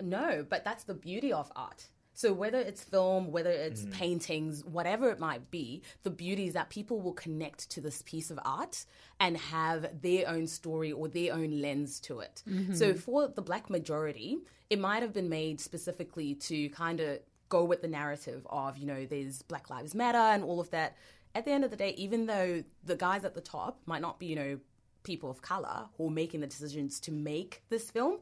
[0.00, 1.88] No, but that's the beauty of art.
[2.14, 3.92] So whether it's film, whether it's Mm.
[3.92, 8.30] paintings, whatever it might be, the beauty is that people will connect to this piece
[8.30, 8.86] of art
[9.20, 12.42] and have their own story or their own lens to it.
[12.72, 14.38] So for the black majority,
[14.70, 18.86] it might have been made specifically to kind of go with the narrative of, you
[18.86, 20.96] know, there's Black Lives Matter and all of that.
[21.34, 24.18] At the end of the day, even though the guys at the top might not
[24.18, 24.58] be, you know,
[25.02, 28.18] people of color who are making the decisions to make this film,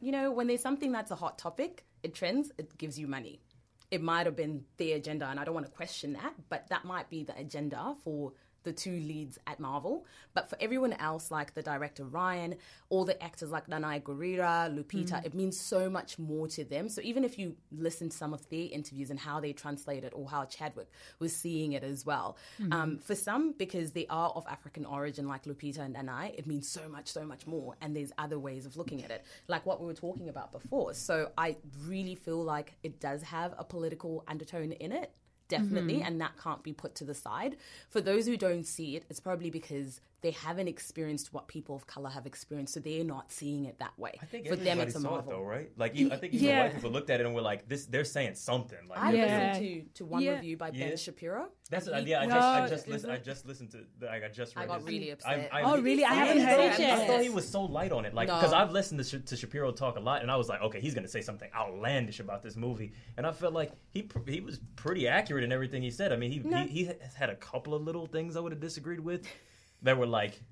[0.00, 3.40] you know, when there's something that's a hot topic, it trends, it gives you money.
[3.90, 6.84] It might have been their agenda, and I don't want to question that, but that
[6.84, 10.06] might be the agenda for the two leads at Marvel.
[10.34, 12.56] But for everyone else, like the director Ryan,
[12.88, 16.88] all the actors like Danai Gurira, Lupita, it means so much more to them.
[16.88, 20.12] So even if you listen to some of their interviews and how they translate it,
[20.14, 22.36] or how Chadwick was seeing it as well,
[22.70, 26.68] um, for some, because they are of African origin, like Lupita and Nanai, it means
[26.68, 27.76] so much, so much more.
[27.80, 30.94] And there's other ways of looking at it, like what we were talking about before.
[30.94, 35.12] So I really feel like it does have a political undertone in it
[35.50, 36.06] definitely, mm-hmm.
[36.06, 37.56] and that can't be put to the side.
[37.90, 41.86] For those who don't see it, it's probably because they haven't experienced what people of
[41.86, 44.12] color have experienced, so they're not seeing it that way.
[44.20, 45.32] I think For them, everybody it's a saw marvel.
[45.32, 45.70] it though, right?
[45.76, 46.62] Like, you, I think even Yeah.
[46.64, 49.22] white people looked at it and were like, "This, they're saying something." Like, I Yeah.
[49.52, 50.32] listened to, to one Yeah.
[50.36, 50.88] review by Yeah.
[50.88, 51.48] Ben Shapiro.
[51.70, 52.20] That's He- yeah.
[52.20, 53.12] I just, No, I just is listened.
[53.12, 53.78] I just listened to.
[53.98, 55.48] The, I just I read got his- really I- upset.
[55.52, 56.04] I- Oh, really?
[56.04, 56.96] I haven't heard it Yeah.
[56.96, 58.36] I thought he was so light on it, like No.
[58.36, 60.94] because I've listened to, to Shapiro talk a lot, and I was like, okay, he's
[60.94, 65.06] gonna say something outlandish about this movie, and I felt like he he was pretty
[65.08, 66.12] accurate in everything he said.
[66.12, 66.58] I mean, he No.
[66.64, 69.26] he, he had a couple of little things I would have disagreed with
[69.82, 70.42] that were like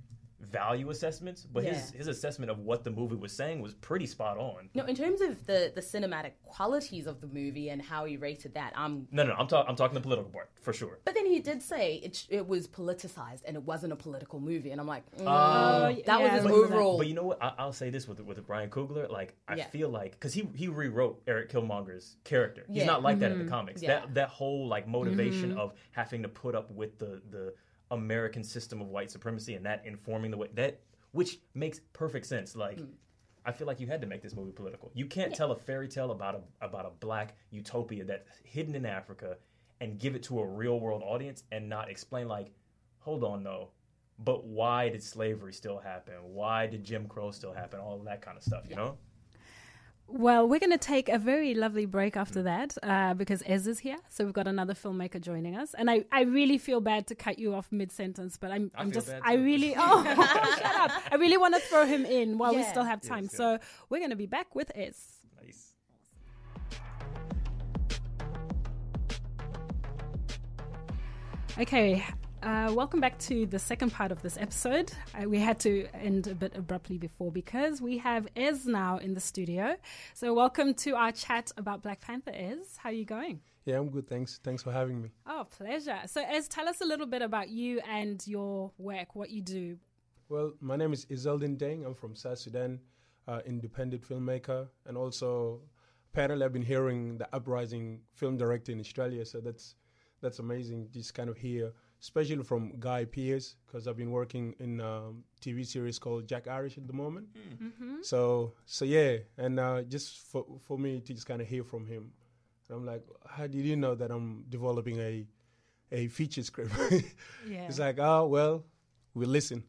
[0.40, 1.98] value assessments, but his Yeah.
[1.98, 4.70] his assessment of what the movie was saying was pretty spot on.
[4.72, 8.54] No, in terms of the, the cinematic qualities of the movie and how he rated
[8.54, 11.00] that, I'm No, no, I'm talking I'm talking the political part for sure.
[11.04, 14.70] but then he did say it, it was politicized and it wasn't a political movie,
[14.70, 16.52] and I'm like, mm, Uh, that yeah, was his that.
[16.52, 16.98] overall.
[16.98, 17.42] But you know what?
[17.42, 19.10] I, I'll say this with with Brian Coogler.
[19.10, 19.66] Like I Yeah.
[19.66, 22.64] feel like because he he rewrote Eric Killmonger's character.
[22.70, 23.82] He's not like that in the comics.
[23.82, 27.54] That that whole like motivation of having to put up with the the
[27.90, 30.80] American system of white supremacy and that informing the way that
[31.12, 32.56] which makes perfect sense.
[32.56, 32.78] Like.
[32.78, 32.88] Mm.
[33.46, 34.90] I feel like you had to make this movie political.
[34.92, 38.84] You can't tell a fairy tale about a about a black utopia that's hidden in
[38.84, 39.38] Africa
[39.80, 42.50] and give it to a real world audience and not explain like,
[42.98, 43.70] hold on though,
[44.18, 46.14] but why did slavery still happen?
[46.22, 47.80] Why did Jim Crow still happen?
[47.80, 48.96] All that kind of stuff, you know?
[50.10, 53.78] Well, we're going to take a very lovely break after that uh, because Ez is
[53.80, 53.98] here.
[54.08, 55.74] So we've got another filmmaker joining us.
[55.74, 58.80] And I, I really feel bad to cut you off mid sentence, but I'm, I
[58.80, 60.04] I'm just, I really, oh,
[60.58, 60.92] shut up.
[61.12, 63.24] I really want to throw him in while we still have Yeah, time.
[63.26, 63.58] it's so
[63.90, 64.96] we're going to be back with Ez.
[65.44, 65.74] Nice.
[71.58, 72.04] Okay,
[72.42, 74.92] uh, welcome back to the second part of this episode.
[75.14, 79.14] Uh, we had to end a bit abruptly before because we have Ez now in
[79.14, 79.76] the studio.
[80.14, 82.32] So welcome to our chat about Black Panther.
[82.34, 83.40] Ez, how are you going?
[83.64, 84.08] Yeah, I'm good.
[84.08, 84.40] Thanks.
[84.42, 85.10] Thanks for having me.
[85.26, 85.98] Oh, pleasure.
[86.06, 89.76] So, Ez, tell us a little bit about you and your work, what you do.
[90.28, 91.84] Well, my name is Izeldin Deng.
[91.84, 92.80] I'm from South Sudan,
[93.26, 95.60] uh, independent filmmaker, and also
[96.12, 99.24] apparently I've been hearing the uprising film director in Australia.
[99.24, 99.74] So that's
[100.20, 100.88] that's amazing.
[100.92, 105.24] Just kind of hear, especially from Guy Pearce, because I've been working in a um,
[105.40, 107.28] TV series called Jack Irish at the moment.
[107.62, 107.96] Mm-hmm.
[108.02, 111.86] So so yeah, and uh, just for for me to just kind of hear from
[111.86, 112.12] him
[112.68, 115.26] and I'm like, how did you know that I'm developing a
[115.90, 116.72] a feature script?
[117.48, 117.66] yeah.
[117.66, 118.64] It's like, oh well,
[119.14, 119.64] we listen.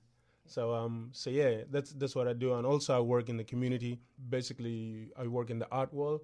[0.45, 2.53] So um so yeah, that's that's what I do.
[2.53, 3.99] And also I work in the community.
[4.29, 6.21] Basically I work in the art world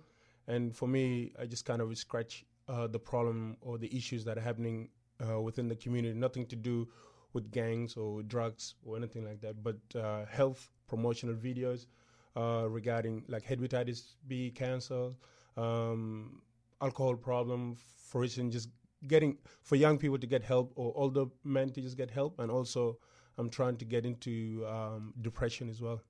[0.48, 4.38] and for me I just kind of scratch uh, the problem or the issues that
[4.38, 4.90] are happening
[5.22, 6.14] uh, within the community.
[6.14, 6.88] Nothing to do
[7.34, 11.86] with gangs or drugs or anything like that, but uh, health promotional videos
[12.38, 15.12] uh, regarding like hepatitis B, cancer,
[15.58, 16.42] um,
[16.82, 18.70] alcohol problem, for instance, just
[19.08, 22.50] getting for young people to get help or older men to just get help, and
[22.50, 22.98] also
[23.38, 26.02] I'm trying to get into um, depression as well.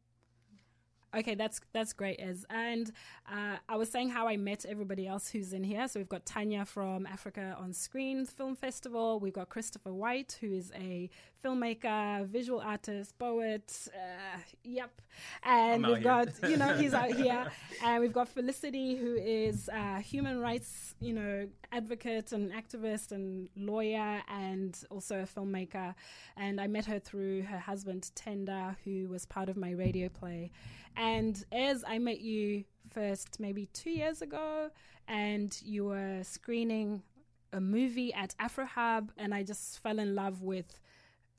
[1.16, 2.46] Okay, that's that's great, Ez.
[2.50, 2.92] And
[3.32, 5.88] uh, I was saying how I met everybody else who's in here.
[5.88, 9.20] So we've got Tanya from Africa on Screen Film Festival.
[9.20, 11.10] We've got Christopher White, who is a
[11.46, 13.88] filmmaker, visual artist, poet.
[13.94, 15.02] Uh, yep.
[15.44, 17.46] And we've got, you know, he's out here.
[17.84, 23.48] And we've got Felicity, who is a human rights, you know, advocate and activist and
[23.56, 25.94] lawyer and also a filmmaker.
[26.36, 30.52] And I met her through her husband, Tender, who was part of my radio play.
[30.98, 31.05] And
[31.52, 34.70] as I met you first, maybe two years ago,
[35.08, 37.04] and you were screening
[37.54, 40.80] a movie at AfroHub, and I just fell in love with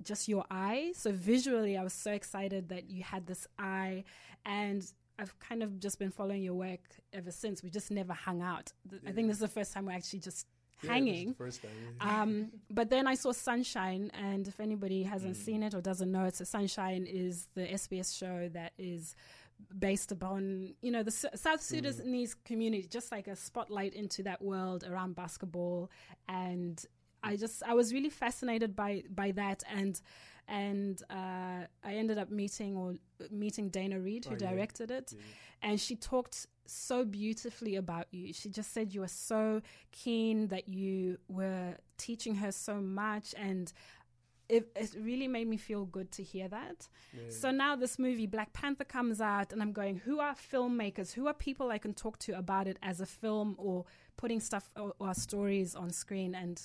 [0.02, 0.92] just your eye.
[0.94, 4.04] So visually, I was so excited that you had this eye,
[4.44, 4.84] and
[5.18, 6.80] I've kind of just been following your work
[7.12, 7.62] ever since.
[7.62, 8.72] We just never hung out.
[8.90, 8.98] Yeah.
[9.08, 10.46] I think this is the first time we're actually just
[10.82, 11.34] yeah, hanging.
[11.34, 11.70] first time.
[12.00, 12.22] Yeah.
[12.22, 15.44] Um, but then I saw Sunshine, and if anybody hasn't mm.
[15.44, 19.14] seen it or doesn't know, it's a Sunshine is the SBS show that is
[19.78, 22.44] based upon you know the South Sudanese mm.
[22.44, 25.90] community, just like a spotlight into that world around basketball,
[26.28, 26.84] and
[27.22, 30.00] I just I was really fascinated by by that and
[30.48, 32.94] and uh, I ended up meeting or
[33.30, 34.98] meeting Daina Reid who oh, directed yeah.
[34.98, 35.20] it, yeah.
[35.70, 38.32] and she talked so beautifully about you.
[38.32, 43.72] She just said you were so keen that you were teaching her so much and
[44.48, 46.88] it, it really made me feel good to hear that.
[47.12, 47.30] Yeah.
[47.30, 51.12] So now this movie, Black Panther, comes out, and I'm going, who are filmmakers?
[51.12, 53.84] Who are people I can talk to about it as a film or
[54.16, 56.34] putting stuff or, or stories on screen?
[56.34, 56.60] And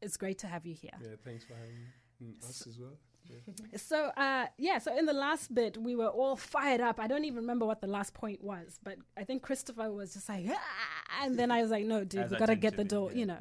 [0.00, 0.92] it's great to have you here.
[1.00, 2.90] Yeah, thanks for having us as well.
[2.90, 3.36] Yeah.
[3.76, 7.00] So uh, yeah, so in the last bit we were all fired up.
[7.00, 10.28] I don't even remember what the last point was, but I think Christopher was just
[10.28, 11.24] like, ah!
[11.24, 13.18] and then I was like, no, dude, As we got to get the door, yeah.
[13.18, 13.38] you know.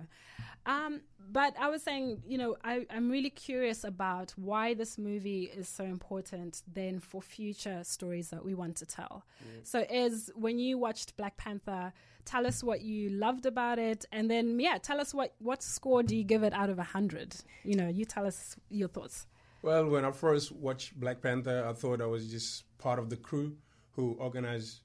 [0.66, 5.44] Um, but I was saying, you know, I, I'm really curious about why this movie
[5.44, 9.26] is so important then for future stories that we want to tell.
[9.42, 9.62] Yeah.
[9.64, 11.94] So, is when you watched Black Panther,
[12.26, 16.04] tell us what you loved about it, and then yeah, tell us what what score
[16.04, 17.36] do you give it out of a hundred?
[17.64, 19.28] You know, you tell us your thoughts.
[19.62, 23.16] Well, when I first watched Black Panther, I thought I was just part of the
[23.16, 23.56] crew
[23.94, 24.82] who organized,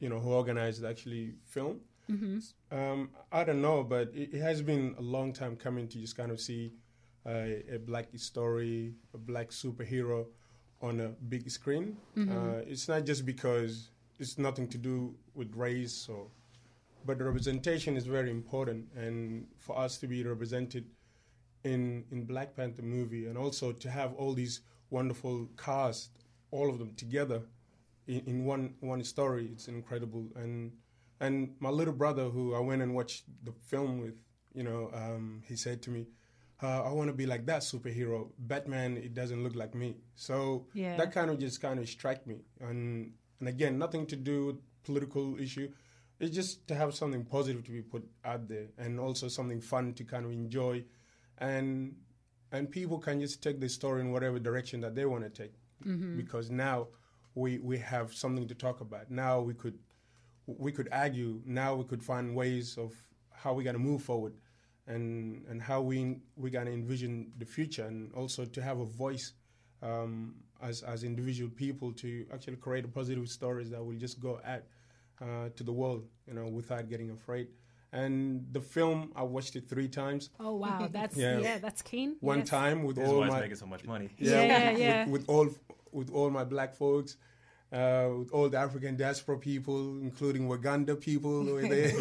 [0.00, 1.80] you know, who organized actually film.
[2.10, 2.76] Mm-hmm.
[2.76, 6.16] Um, I don't know, but it, it, has been a long time coming to just
[6.16, 6.72] kind of see
[7.26, 10.26] uh, a black story, a black superhero
[10.80, 11.96] on a big screen.
[12.16, 12.32] Mm-hmm.
[12.32, 16.26] Uh, it's not just because it's nothing to do with race or,
[17.06, 20.86] but the representation is very important, and for us to be represented
[21.64, 24.60] in in Black Panther movie, and also to have all these
[24.90, 26.10] wonderful cast,
[26.50, 27.42] all of them together
[28.06, 30.72] in, in one one story, it's incredible and
[31.22, 34.16] and my little brother, who I went and watched the film with,
[34.54, 36.08] you know, um, he said to me,
[36.60, 38.30] uh, "I want to be like that superhero.
[38.38, 40.96] Batman, it doesn't look like me." So yeah.
[40.96, 42.40] that kind of just kind of struck me.
[42.60, 45.70] And and again, nothing to do with political issue.
[46.18, 49.94] It's just to have something positive to be put out there, and also something fun
[49.94, 50.84] to kind of enjoy,
[51.38, 51.94] and
[52.50, 55.54] and people can just take the story in whatever direction that they want to take.
[55.86, 56.16] Mm-hmm.
[56.16, 56.88] Because now
[57.36, 59.08] we we have something to talk about.
[59.08, 59.78] Now we could
[60.46, 61.40] we could argue.
[61.44, 62.94] Now we could find ways of
[63.32, 64.34] how we're going to move forward,
[64.86, 68.84] and and how we we're going to envision the future, and also to have a
[68.84, 69.32] voice
[69.82, 74.62] um, as as individual people to actually create positive stories that will just go out
[75.20, 77.48] uh, to the world, you know, without getting afraid.
[77.94, 80.30] And the film, I watched it three times.
[80.40, 82.16] Oh wow, that's yeah, yeah that's keen.
[82.20, 82.48] One yes.
[82.48, 84.08] time with His all my making so much money.
[84.18, 85.04] Yeah, yeah, with, yeah.
[85.04, 85.48] With, with all
[85.92, 87.16] with all my black folks
[87.72, 91.92] uh, with all the African diaspora people, including Waganda people were there.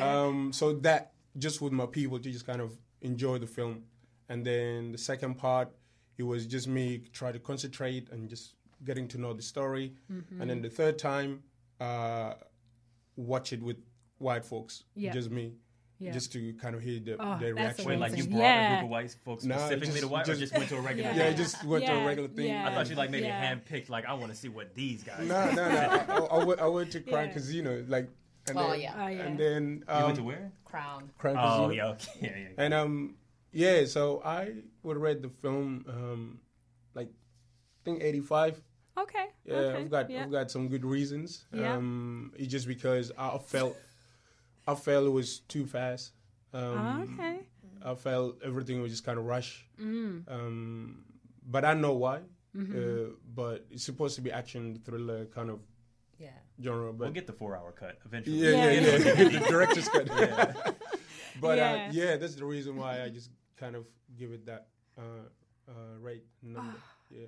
[0.00, 3.82] um, so that just with my people to just kind of enjoy the film.
[4.28, 5.68] And then the second part,
[6.16, 9.92] it was just me try to concentrate and just getting to know the story.
[10.40, 11.42] And then the third time,
[11.80, 12.34] uh,
[13.16, 13.76] watch it with
[14.18, 15.12] white folks, Yeah.
[15.12, 15.54] just me,
[15.98, 16.12] Yeah.
[16.12, 17.84] just to kind of hear the, Oh, their reaction.
[17.86, 18.32] Wait, like you Amazing.
[18.32, 20.68] brought a group of white folks No, specifically just- to white, or just- just went
[20.68, 21.10] to a regular?
[21.10, 21.16] Yeah.
[21.16, 21.32] yeah, thing?
[21.34, 22.46] it just went to a regular thing.
[22.48, 22.68] Yeah.
[22.68, 23.54] I thought you like maybe Yeah.
[23.54, 23.88] handpicked.
[23.88, 25.26] Like I want to see what these guys.
[25.26, 25.78] No, no, no.
[25.78, 27.32] I, I, I went, I went to Crown Yeah.
[27.32, 28.08] Casino, like,
[28.48, 28.92] and Oh, then, yeah.
[28.96, 30.52] Oh, and then um, You went to where?
[30.64, 31.10] Crown.
[31.16, 31.70] Crown Oh Casino.
[31.70, 32.10] yeah, okay.
[32.20, 32.36] yeah, yeah.
[32.42, 32.48] yeah.
[32.64, 33.14] And um,
[33.52, 33.84] yeah.
[33.86, 36.40] So I would read the film um,
[36.94, 38.60] like I think eighty five.
[38.98, 39.26] Okay.
[39.44, 39.78] Yeah, okay.
[39.82, 40.24] I've got yeah.
[40.24, 41.46] I've got some good reasons.
[41.52, 41.74] Yeah.
[41.74, 43.76] Um, it's just because I felt
[44.66, 46.12] I felt it was too fast.
[46.52, 47.40] Um, Oh, okay.
[47.84, 49.66] I felt everything was just kind of rush.
[49.80, 50.24] Mm.
[50.30, 51.04] Um,
[51.46, 52.20] but I know why.
[52.56, 52.78] Mm-hmm.
[52.78, 55.60] Uh, but it's supposed to be action thriller kind of
[56.18, 56.28] Yeah.
[56.62, 56.92] genre.
[56.92, 58.38] But We'll get the four-hour cut eventually.
[58.38, 58.96] yeah, yeah, Yeah.
[58.96, 59.28] yeah.
[59.40, 60.06] the director's cut.
[61.40, 61.72] but Yeah.
[61.88, 63.84] Uh, yeah, that's the reason why I just kind of
[64.16, 65.28] give it that uh,
[65.68, 66.78] uh, rate number.
[67.10, 67.26] yeah.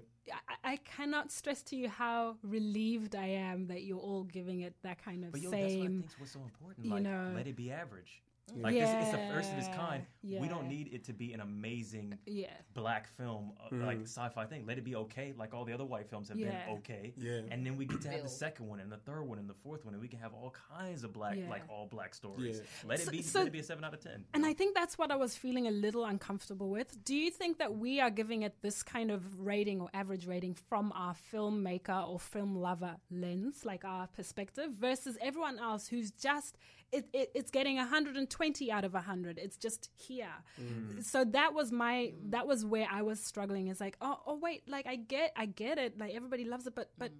[0.65, 4.75] I, I cannot stress to you how relieved I am that you're all giving it
[4.83, 5.81] that kind of But yo, that's what I same.
[6.03, 6.87] think what's so important.
[6.87, 7.33] you know.
[7.35, 8.23] let it be average.
[8.55, 10.05] Like this, it's the first of its kind.
[10.23, 12.53] Yeah, We don't need it to be an amazing Yeah.
[12.75, 14.67] black film, uh, like sci-fi thing.
[14.67, 16.65] Let it be okay, like all the other white films have Yeah.
[16.67, 17.13] been okay.
[17.17, 17.41] Yeah.
[17.51, 19.55] And then we get to have the second one and the third one and the
[19.55, 21.49] fourth one, and we can have all kinds of black, Yeah.
[21.49, 22.59] like all black stories.
[22.59, 22.89] Yeah.
[22.89, 23.23] Let it be.
[23.23, 24.25] so- let it be a seven out of ten.
[24.33, 27.05] And I think that's what I was feeling a little uncomfortable with.
[27.05, 30.55] Do you think that we are giving it this kind of rating or average rating
[30.55, 36.57] from our filmmaker or film lover lens, like our perspective, versus everyone else who's just
[36.93, 39.39] it, it, it's getting 120 out of 100.
[39.39, 40.29] It's just here.
[40.61, 41.05] Mm.
[41.05, 43.69] So that was my that was where I was struggling.
[43.69, 45.99] It's like, oh, oh wait, like I get I get it.
[45.99, 47.19] Like everybody loves it, but but mm.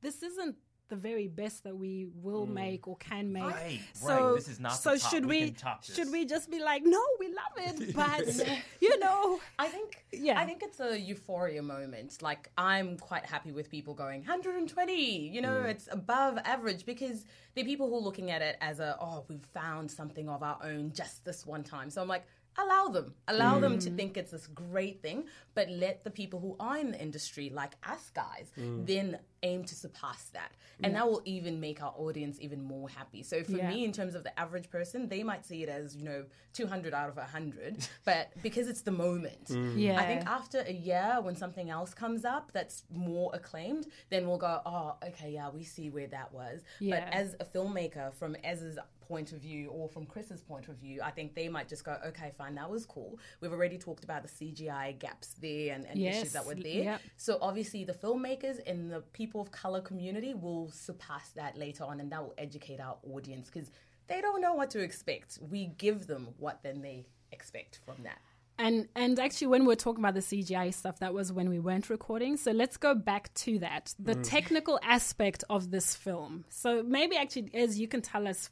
[0.00, 0.56] this isn't
[0.88, 2.52] the very best that we will mm.
[2.52, 3.42] make or can make.
[3.44, 4.34] Right, so, right.
[4.34, 5.10] This is not so the top.
[5.10, 8.98] should We we, top should we just be like, no, we love it, but you
[8.98, 10.38] know, I think Yeah.
[10.38, 12.20] I think it's a euphoria moment.
[12.20, 14.92] Like I'm quite happy with people going 120.
[15.28, 15.66] You know, mm.
[15.66, 17.24] it's above average because
[17.54, 20.42] there are people who are looking at it as a oh we've found something of
[20.42, 21.90] our own just this one time.
[21.90, 22.26] So I'm like
[22.58, 23.96] allow them allow them to mm.
[23.96, 25.24] think it's this great thing
[25.54, 28.50] but let the people who are in the industry like us guys
[28.84, 33.22] then aim to surpass that and that will even make our audience even more happy
[33.22, 33.68] so for Yeah.
[33.68, 36.92] me in terms of the average person they might see it as you know 200
[36.94, 39.78] out of 100 but because it's the moment mm.
[39.78, 44.26] yeah, I think after a year, when something else comes up that's more acclaimed, then
[44.26, 46.62] we'll go, oh, okay, yeah, we see where that was.
[46.80, 47.00] Yeah.
[47.00, 51.00] But as a filmmaker, from Ez's point of view or from Chris's point of view,
[51.02, 53.18] I think they might just go, okay, fine, that was cool.
[53.40, 56.84] We've already talked about the CGI gaps there and, and Yes, issues that were there.
[56.84, 57.00] yep.
[57.16, 62.00] So obviously, the filmmakers and the people of color community will surpass that later on,
[62.00, 63.70] and that will educate our audience because
[64.08, 65.38] they don't know what to expect.
[65.40, 68.18] We give them what then they expect from that.
[68.58, 71.58] And and actually, when we we're talking about the CGI stuff, that was when we
[71.58, 72.36] weren't recording.
[72.36, 74.28] So let's go back to that, the mm.
[74.28, 76.44] technical aspect of this film.
[76.48, 78.50] So maybe actually, as you can tell us,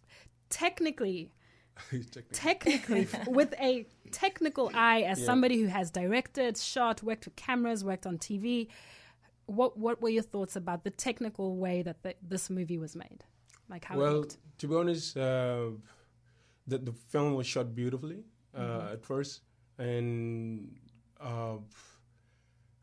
[0.49, 1.33] technically,
[2.33, 8.07] technically, with a technical eye, as somebody who has directed, shot, worked with cameras, worked
[8.07, 8.69] on TV,
[9.59, 13.21] what what were your thoughts about the technical way that the, this movie was made,
[13.69, 14.37] like how it well, looked?
[14.59, 15.71] to be honest, uh,
[16.67, 18.21] the the film was shot beautifully
[18.55, 18.93] uh, Mm-hmm.
[18.95, 19.43] at first,
[19.79, 20.77] and
[21.21, 21.57] uh,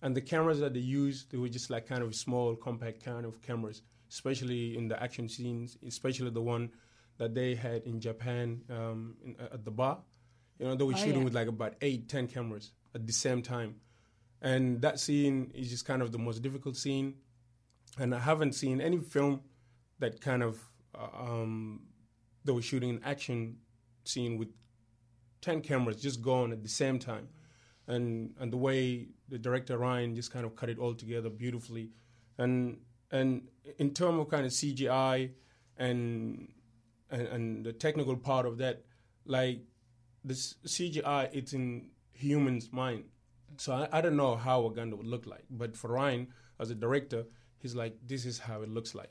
[0.01, 3.25] and the cameras that they used they were just like kind of small, compact kind
[3.25, 6.69] of cameras, especially in the action scenes, especially the one
[7.17, 9.99] that they had in Japan um, in, at the bar.
[10.59, 11.23] You know, they were Oh, shooting yeah.
[11.25, 13.75] with like about eight, ten cameras at the same time,
[14.41, 17.15] and that scene is just kind of the most difficult scene.
[17.99, 19.41] And I haven't seen any film
[19.99, 20.59] that kind of
[20.93, 21.81] uh, um,
[22.45, 23.57] they were shooting an action
[24.03, 24.49] scene with
[25.41, 27.27] ten cameras just going at the same time,
[27.87, 31.89] and and the way the director Ryan just kind of cut it all together beautifully,
[32.37, 32.77] and
[33.11, 33.47] and
[33.79, 35.31] in terms of kind of CGI
[35.77, 36.49] and
[37.09, 38.83] and, and the technical part of that,
[39.25, 39.61] like
[40.23, 43.05] this CGI, it's in humans' mind.
[43.57, 46.27] So I, I don't know how Uganda would look like, but for Ryan
[46.59, 47.25] as a director,
[47.59, 49.09] he's like, this is how it looks like.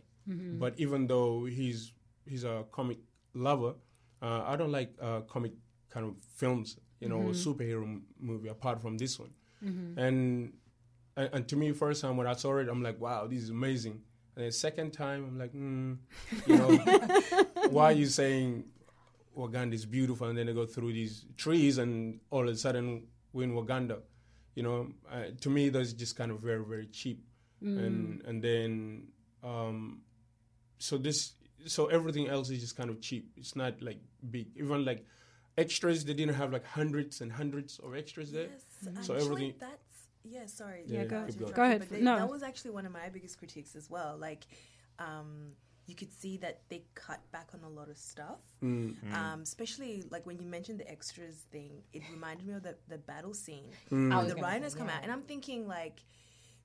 [0.58, 1.92] But even though he's
[2.26, 2.98] he's a comic
[3.34, 3.74] lover,
[4.22, 5.52] uh, I don't like uh, comic
[5.90, 9.30] kind of films, you know, superhero m- movie apart from this one.
[9.98, 10.52] And,
[11.16, 13.50] and and to me, first time when I saw it, I'm like, wow, this is
[13.50, 14.02] amazing.
[14.34, 15.96] And then second time, I'm like, mm,
[16.46, 16.70] you know,
[17.70, 18.64] why are you saying
[19.36, 20.26] Wakanda is beautiful?
[20.28, 23.98] And then they go through these trees, and all of a sudden we're in Wakanda.
[24.56, 27.22] You know, uh, to me, that's just kind of very, very cheap.
[27.62, 29.06] and and then
[29.42, 30.02] um,
[30.78, 31.34] so this
[31.66, 33.30] so everything else is just kind of cheap.
[33.36, 34.00] It's not like
[34.30, 34.48] big.
[34.56, 35.04] Even like
[35.58, 38.48] extras, they didn't have like hundreds and hundreds of extras there.
[38.50, 38.64] Yes,
[39.06, 40.46] So actually, everything- That's yeah.
[40.46, 40.82] Sorry.
[40.86, 41.80] Yeah, go- to keep Go ahead.
[41.80, 42.16] but they- No.
[42.18, 44.16] that was actually one of my biggest critiques as well.
[44.18, 44.42] Like,
[44.98, 45.52] um,
[45.86, 48.40] you could see that they cut back on a lot of stuff.
[48.62, 48.94] Mm.
[49.14, 52.98] Um, especially like when you mentioned the extras thing, it reminded me of the the
[52.98, 54.96] battle scene I when was the gonna rhinos say, come yeah.
[54.96, 56.02] out, and I'm thinking like.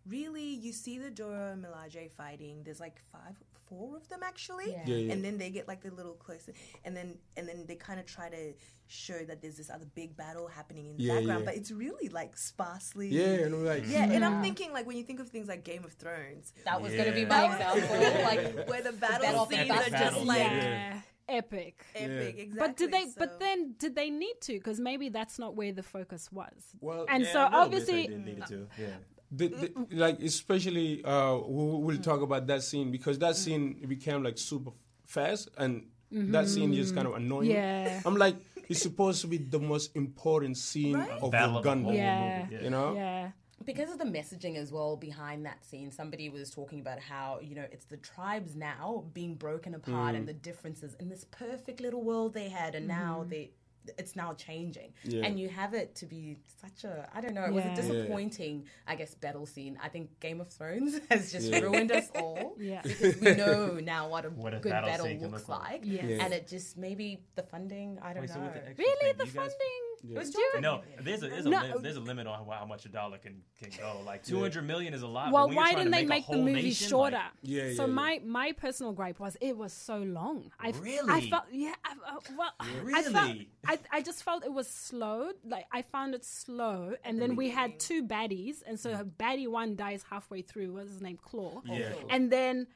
[0.08, 2.64] Really, you see the Dora and Milaje fighting.
[2.64, 3.36] There's like five,
[3.72, 4.84] four of them actually, Yeah.
[4.86, 5.14] Yeah, yeah.
[5.14, 6.52] and then they get like the little closer,
[6.84, 8.54] and then and then they kind of try to
[8.88, 11.46] show that there's this other big battle happening in the Yeah, background, yeah.
[11.46, 13.08] but it's really like sparsely.
[13.08, 15.64] Yeah, and I'm like, yeah, and I'm thinking like when you think of things like
[15.64, 17.28] Game of Thrones, That was going to be Yeah.
[17.38, 17.98] my example.
[18.30, 21.86] Like, where the battle battle- scenes epic are just like yeah, epic.
[21.96, 22.60] epic, exactly.
[22.60, 23.06] But did they?
[23.06, 24.54] so- But then, did they need to?
[24.54, 26.60] Because maybe that's not where the focus was.
[26.82, 28.68] well, and Yeah, so a obviously, they didn't need it to.
[28.78, 28.88] Yeah.
[29.32, 34.24] The, the, like especially uh we'll, we'll talk about that scene because that scene became
[34.24, 34.72] like super
[35.06, 38.02] fast and that scene is kind of annoying Yeah.
[38.06, 38.36] i'm like
[38.70, 41.10] it's supposed to be the most important scene Right?
[41.22, 42.20] of Battle the of gun whole Yeah.
[42.50, 42.64] movie.
[42.66, 43.32] you know yeah,
[43.66, 47.56] because of the messaging as well behind that scene somebody was talking about how you
[47.56, 52.04] know it's the tribes now being broken apart and the differences in this perfect little
[52.04, 53.52] world they had and now they
[53.98, 55.26] it's now changing Yeah.
[55.26, 58.66] and you have it to be such a i don't know it was a disappointing
[58.88, 62.82] i guess battle scene i think game of thrones has just ruined us all Yeah.
[62.84, 65.82] because we know now what a What a good battle battle, looks look like like.
[65.84, 66.04] Yes.
[66.08, 66.24] Yeah.
[66.26, 69.14] and it just maybe the funding i don't Wait, know with the extras really thing,
[69.18, 69.84] the do guys- funding.
[70.10, 70.62] It was Do you- Jordan.
[70.62, 71.62] No, there's a there's a, No.
[71.62, 74.02] lim- there's a limit on how, how much a dollar can, can go.
[74.06, 75.32] Like 200 million is a lot.
[75.32, 77.16] Well, why didn't they make, make the movie nation, shorter?
[77.18, 80.52] Like, Yeah, so yeah, my my personal gripe was it was so long.
[80.60, 81.30] I f- I Really?
[81.30, 81.74] felt yeah.
[81.86, 83.50] I, uh, well, I felt Really?
[83.68, 85.32] I, I just felt it was slow.
[85.46, 88.90] Like I found it slow, and then we had two baddies, and so
[89.20, 90.74] baddie one dies halfway through.
[90.74, 91.18] What's his name?
[91.24, 91.62] Klaue.
[91.66, 91.94] Yeah.
[92.10, 92.68] And then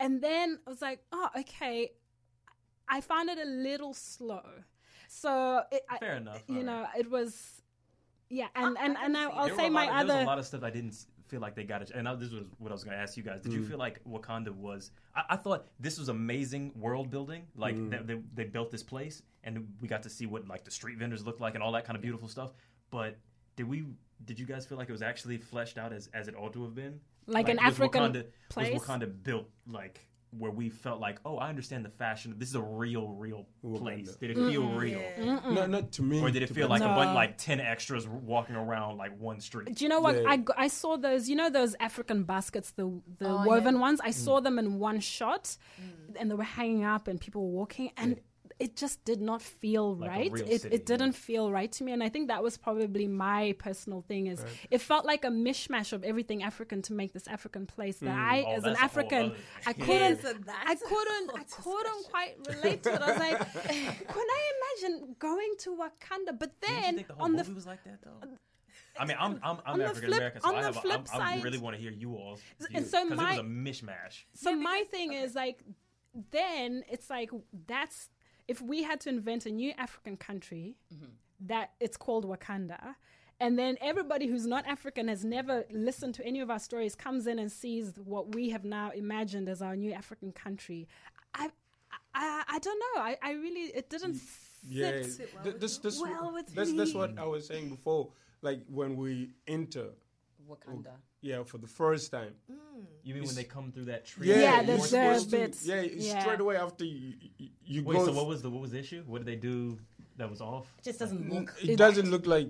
[0.00, 1.92] and then I was like, oh, okay.
[2.88, 4.42] I found it a little slow.
[5.20, 6.66] So it, I, Fair enough, You alright.
[6.66, 7.62] know, it was.
[8.30, 10.38] Yeah, and and and I, I'll There say my lot of, There was a lot
[10.38, 10.96] of stuff I didn't
[11.28, 11.90] feel like they got it.
[11.94, 13.40] And I, this was what I was going to ask you guys.
[13.42, 13.56] Did Mm.
[13.56, 14.90] you feel like Wakanda was?
[15.14, 17.46] I, I thought this was amazing world building.
[17.54, 17.90] Like Mm.
[17.90, 20.98] that they, they built this place, and we got to see what like the street
[20.98, 22.52] vendors looked like and all that kind of beautiful stuff.
[22.90, 23.16] But
[23.56, 23.84] did we?
[24.24, 26.62] Did you guys feel like it was actually fleshed out as as it ought to
[26.64, 26.98] have been?
[27.26, 28.72] Like an African Wakanda, place?
[28.74, 30.00] Was Wakanda built like?
[30.38, 32.34] Where we felt like, oh, I understand the fashion.
[32.38, 34.16] This is a real, real place.
[34.16, 36.86] Did it feel real, no, not to me or did it feel be like a
[36.86, 39.74] bunch, like ten extras walking around like one street?
[39.74, 40.16] Do you know what?
[40.16, 40.36] Yeah.
[40.56, 43.80] I saw those, you know, those African baskets, the the Oh, woven yeah.
[43.80, 44.00] ones.
[44.02, 45.44] I saw them in one shot,
[45.80, 46.16] mm.
[46.16, 48.20] and they were hanging up, and people were walking, and
[48.58, 50.32] it just did not feel Like right.
[50.32, 53.54] It, city, it didn't feel right to me, and I think that was probably my
[53.58, 54.28] personal thing.
[54.28, 58.10] Is it felt like a mishmash of everything African to make this African place that
[58.10, 58.18] hmm.
[58.18, 59.32] I, Oh, as an that's a whole African,
[59.66, 63.00] I couldn't, so I couldn't, I couldn't quite relate to it.
[63.00, 64.52] I was like, can I
[64.82, 66.38] imagine going to Wakanda?
[66.38, 68.28] But Didn't you then think the whole on the movie was like that though?
[68.98, 71.40] I mean, I'm I'm, I'm African flip- American, so I have a, flip I'm, I
[71.42, 72.38] really want to hear you all.
[72.72, 74.24] And so because my- it was a mishmash.
[74.34, 75.64] So my thing is like,
[76.30, 77.30] then it's like
[77.66, 78.08] that's
[78.48, 81.06] if we had to invent a new African country mm-hmm.
[81.46, 82.94] that it's called Wakanda.
[83.40, 87.26] And then everybody who's not African has never listened to any of our stories comes
[87.26, 90.86] in and sees what we have now imagined as our new African country.
[91.34, 91.50] I,
[92.14, 93.02] I, I don't know.
[93.02, 94.20] I, I really it didn't
[94.68, 95.30] yeah sit.
[95.42, 98.08] th- this, this, well with that's, that's what i was saying before
[98.42, 99.88] like when we enter
[100.48, 100.92] wakanda
[101.28, 102.34] yeah for the first time
[103.06, 104.28] You mean when they come through that tree?
[104.28, 105.66] yeah, Yeah, the- supposed to- bits.
[105.66, 106.20] yeah, Yeah.
[106.22, 108.70] straight away after you, you, you Wait, go so th- what was the what was
[108.74, 109.02] the issue?
[109.10, 109.78] What did they do
[110.18, 110.66] that was off?
[110.78, 112.48] it just doesn't look it doesn't look like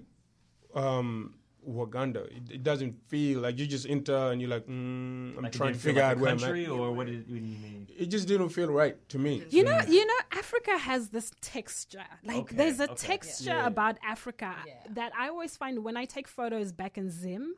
[0.75, 1.35] um
[1.67, 2.23] Wakanda.
[2.39, 5.73] It, it doesn't feel like you just enter and you're like, mm, I'm Like trying
[5.73, 6.71] to figure like out a where I'm country, at.
[6.71, 7.89] or what did, what do you mean?
[8.03, 9.43] It just didn't feel right to me.
[9.49, 12.05] You know, you know, Africa has this texture.
[12.23, 13.07] Like Okay, there's a okay.
[13.13, 13.67] texture Yeah.
[13.73, 14.75] about Africa Yeah.
[14.91, 17.55] that I always find when I take photos back in Zim,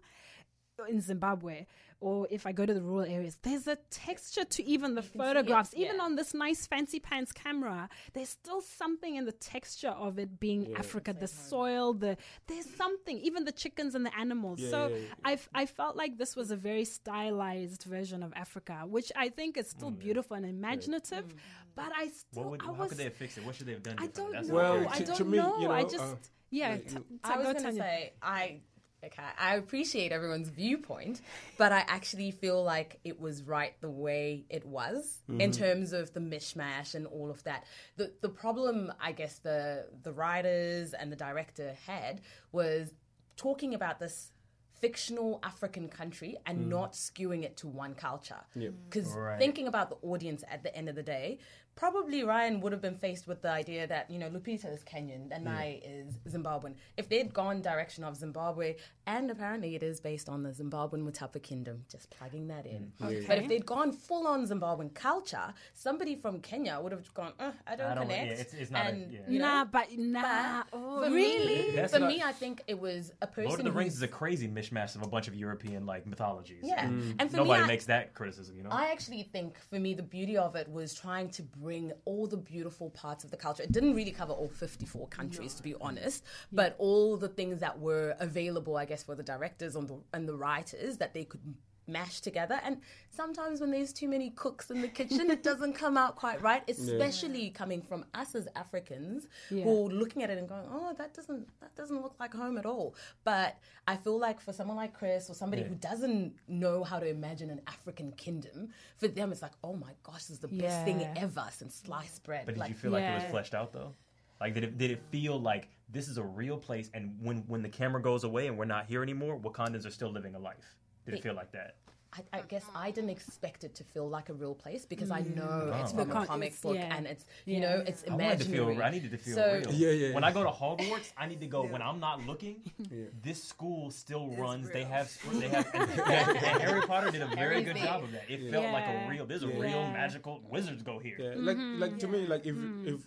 [0.89, 1.66] in Zimbabwe,
[2.01, 5.07] or if I go to the rural areas, there's a texture to even the it,
[5.16, 5.72] photographs.
[5.74, 6.03] Even yeah.
[6.03, 10.74] on this nice fancy pants camera, there's still something in the texture of it being
[10.77, 11.14] Africa.
[11.18, 12.16] The soil, the
[12.47, 13.18] there's something.
[13.20, 14.61] Even the chickens and the animals.
[14.61, 15.03] Yeah, so yeah, yeah.
[15.24, 19.31] I f- I felt like this was a very stylized version of Africa, which I
[19.31, 21.35] think is still beautiful and imaginative.
[21.74, 23.45] But I still What would, I how could they have fixed it?
[23.47, 23.97] What should they have done?
[23.99, 24.41] I don't know.
[24.55, 25.59] what I'm Well, I to- don't to me, know.
[25.59, 26.16] you I know, just uh,
[26.51, 26.70] yeah.
[26.70, 28.61] yeah, t- t- I was go, going to say I
[29.05, 29.22] okay.
[29.38, 31.20] I appreciate everyone's viewpoint,
[31.59, 35.51] but I actually feel like it was right the way it was in mm-hmm.
[35.51, 37.64] terms of the mishmash and all of that.
[37.97, 42.20] The the problem, I guess, the the writers and the director had
[42.53, 42.92] was
[43.36, 44.32] talking about this
[44.80, 46.68] fictional African country and mm.
[46.68, 48.40] not skewing it to one culture.
[48.55, 48.70] Yeah.
[48.88, 49.38] Because Right.
[49.38, 51.38] thinking about the audience at the end of the day,
[51.77, 55.29] probably Ryan would have been faced with the idea that, you know, Lupita is Kenyan
[55.31, 56.74] and I is Zimbabwean.
[56.97, 61.41] If they'd gone direction of Zimbabwe, and apparently it is based on the Zimbabwean Mutapa
[61.43, 62.93] Kingdom, just plugging that in.
[62.99, 67.53] But if they'd gone full on Zimbabwean culture, somebody from Kenya would have gone, uh,
[67.66, 68.41] I don't I don't- yeah, connect.
[68.41, 69.20] it's- it's not a- and, yeah.
[69.29, 70.62] you know, nah, but nah.
[70.62, 71.72] but oh, for really?
[71.72, 73.95] me, for what I- me, I think it was a person Lord of the Rings
[73.97, 76.61] is a crazy mishmash of a bunch of European like mythologies.
[76.62, 78.70] Yeah, and for Nobody me, I- makes that criticism, you know.
[78.72, 81.65] I actually think for me the beauty of it was trying to bring
[82.04, 83.62] all the beautiful parts of the culture.
[83.62, 87.78] It didn't really cover all 54 countries to be honest, but all the things that
[87.78, 91.40] were available I guess for the directors and the, and the writers that they could
[91.87, 92.78] mash together and
[93.11, 96.62] sometimes when there's too many cooks in the kitchen it doesn't come out quite right
[96.68, 99.64] especially coming from us as Africans Yeah.
[99.64, 102.59] who are looking at it and going oh that doesn't that doesn't look like home
[102.59, 103.57] at all but
[103.89, 105.68] I feel like for someone like Chris or somebody Yeah.
[105.68, 109.93] who doesn't know how to imagine an African kingdom, for them it's like, oh my
[110.03, 112.47] gosh, this is the best thing ever since sliced bread.
[112.47, 113.95] But did like, you feel like it was fleshed out though?
[114.41, 117.62] Like did it did it feel like this is a real place and when when
[117.62, 120.76] the camera goes away and we're not here anymore, Wakandans are still living a life?
[121.07, 121.76] Did it It- feel like that?
[122.12, 125.20] I, I guess I didn't expect it to feel like a real place because I
[125.20, 125.96] know it's Oh.
[125.96, 126.96] from a comic it's- book yeah.
[126.96, 127.54] and it's Yeah.
[127.54, 128.22] you know it's imaginary.
[128.22, 129.72] I wanted to feel I needed to feel So- real.
[129.74, 130.24] Yeah, yeah, When.
[130.24, 132.57] I go to Hogwarts, I need to go when I'm not looking.
[133.22, 134.70] This school still runs.
[134.70, 135.09] They have
[135.40, 138.30] they have and, and Harry Potter did a very good job of that.
[138.30, 139.09] It felt like a Yeah.
[139.11, 139.59] real there's a Yeah.
[139.66, 139.92] real Yeah.
[139.92, 141.16] magical wizards go here.
[141.20, 142.88] Yeah, like like to me, like if Hmm.
[142.92, 143.00] if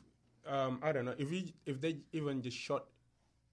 [0.45, 2.83] um I don't know if we if they even just shot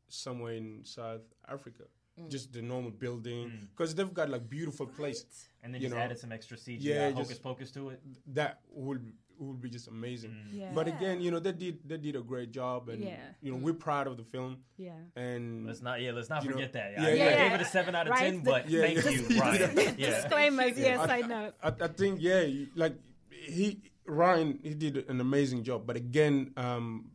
[0.09, 1.85] somewhere in South Africa,
[2.19, 2.31] Mm.
[2.31, 5.27] just the normal building because they've got like beautiful place
[5.63, 8.01] And then You just know, added some extra CGI yeah, hocus just- pocus to it.
[8.35, 10.35] that would would be just amazing.
[10.51, 10.71] Yeah.
[10.75, 13.19] But again, you know they did they did a great job, and Yeah.
[13.43, 14.53] you know we're proud of the film.
[14.79, 14.93] yeah.
[15.15, 16.93] And Let's not yeah, let's not You know, forget that.
[16.95, 17.43] yeah, I, I yeah.
[17.49, 19.11] gave it a seven out of Right, ten, the- but Yeah, thank yeah.
[19.11, 19.77] you, Ryan.
[19.99, 20.11] yeah.
[20.23, 21.53] Disclaimers, yes, I know.
[21.63, 22.47] I, I think yeah,
[22.77, 22.95] like
[23.31, 25.87] he Ryan he did an amazing job.
[25.87, 27.11] But again, um,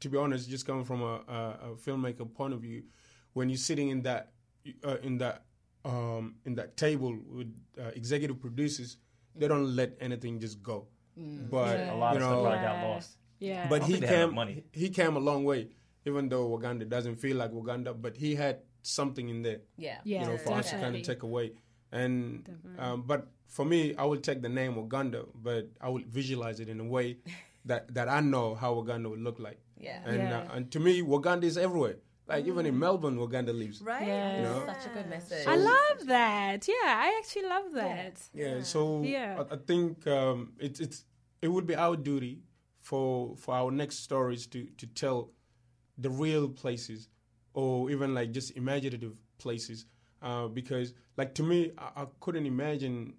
[0.00, 2.82] to be honest, just coming from a, a, a filmmaker point of view,
[3.32, 4.32] when you're sitting in that
[4.84, 5.44] uh, in that
[5.84, 8.96] um, in that table with uh, executive producers,
[9.34, 10.86] they don't let anything just go.
[11.16, 11.94] But Yeah.
[11.94, 13.18] A lot you of stuff know, got lost.
[13.40, 13.66] Yeah.
[13.68, 14.64] but he think they had enough came money.
[14.72, 15.68] he came a long way.
[16.04, 20.22] Even though Waganda doesn't feel like Waganda, but he had something in there yeah, yeah,
[20.22, 21.52] you know, for us to kind of take away.
[21.92, 22.48] And
[22.78, 26.68] um, but for me, I would take the name Uganda, but I would visualize it
[26.68, 27.18] in a way
[27.66, 29.58] that that I know how Uganda would look like.
[29.78, 30.00] yeah.
[30.04, 30.38] And Yeah.
[30.50, 31.96] uh, and to me, Waganda is everywhere.
[32.28, 33.82] Like even in Melbourne, Waganda lives.
[33.82, 34.06] Right?
[34.06, 34.36] Yeah.
[34.36, 34.62] You know?
[34.66, 35.46] Such a good message.
[35.46, 36.68] I love that.
[36.68, 38.20] Yeah, I actually love that.
[38.32, 38.62] Yeah.
[38.62, 39.42] So Yeah.
[39.50, 41.04] I, I think um, it's it's
[41.42, 42.42] it would be our duty
[42.80, 45.30] for for our next stories to to tell
[45.98, 47.08] the real places
[47.54, 49.86] or even like just imaginative places
[50.22, 53.14] uh, because like to me I, I couldn't imagine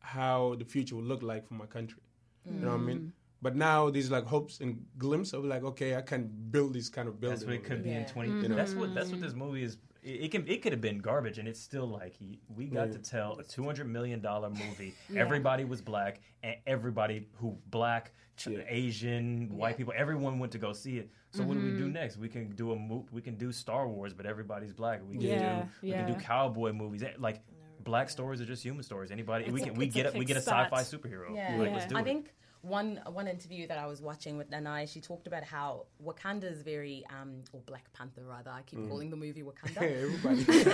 [0.00, 2.02] how the future would look like for my country
[2.44, 3.12] you know what i mean
[3.42, 7.08] but now these like hopes and glimpse of like okay i can build these kind
[7.08, 7.98] of building That's what it could be there.
[8.00, 8.12] in Yeah.
[8.12, 8.30] twenty.
[8.42, 8.54] You know?
[8.56, 9.76] That's what that's what this movie is.
[10.02, 12.14] It, it can it could have been garbage, and it's still like
[12.56, 12.92] we got Yeah.
[12.94, 14.94] to tell a two hundred million dollar movie.
[15.16, 18.64] Everybody was black, and everybody who black, ch- Yeah.
[18.68, 21.10] Asian, white people, everyone went to go see it.
[21.30, 22.16] So what do we do next?
[22.18, 25.00] We can do a mo- we can do Star Wars, but everybody's black.
[25.08, 27.02] We can Yeah, do we can do cowboy movies.
[27.04, 27.40] Eh, Like
[27.84, 29.10] black stories are just human stories.
[29.10, 31.34] Anybody we It's a- can we get a, we get a sci-fi superhero.
[31.34, 32.04] Yeah, Like, let's do I it.
[32.04, 32.32] think
[32.62, 36.62] one one interview that I was watching with Danai, she talked about how Wakanda is
[36.62, 38.50] very, um, or Black Panther rather.
[38.50, 38.88] I keep Mm.
[38.88, 39.76] calling the movie Wakanda.
[39.82, 40.44] everybody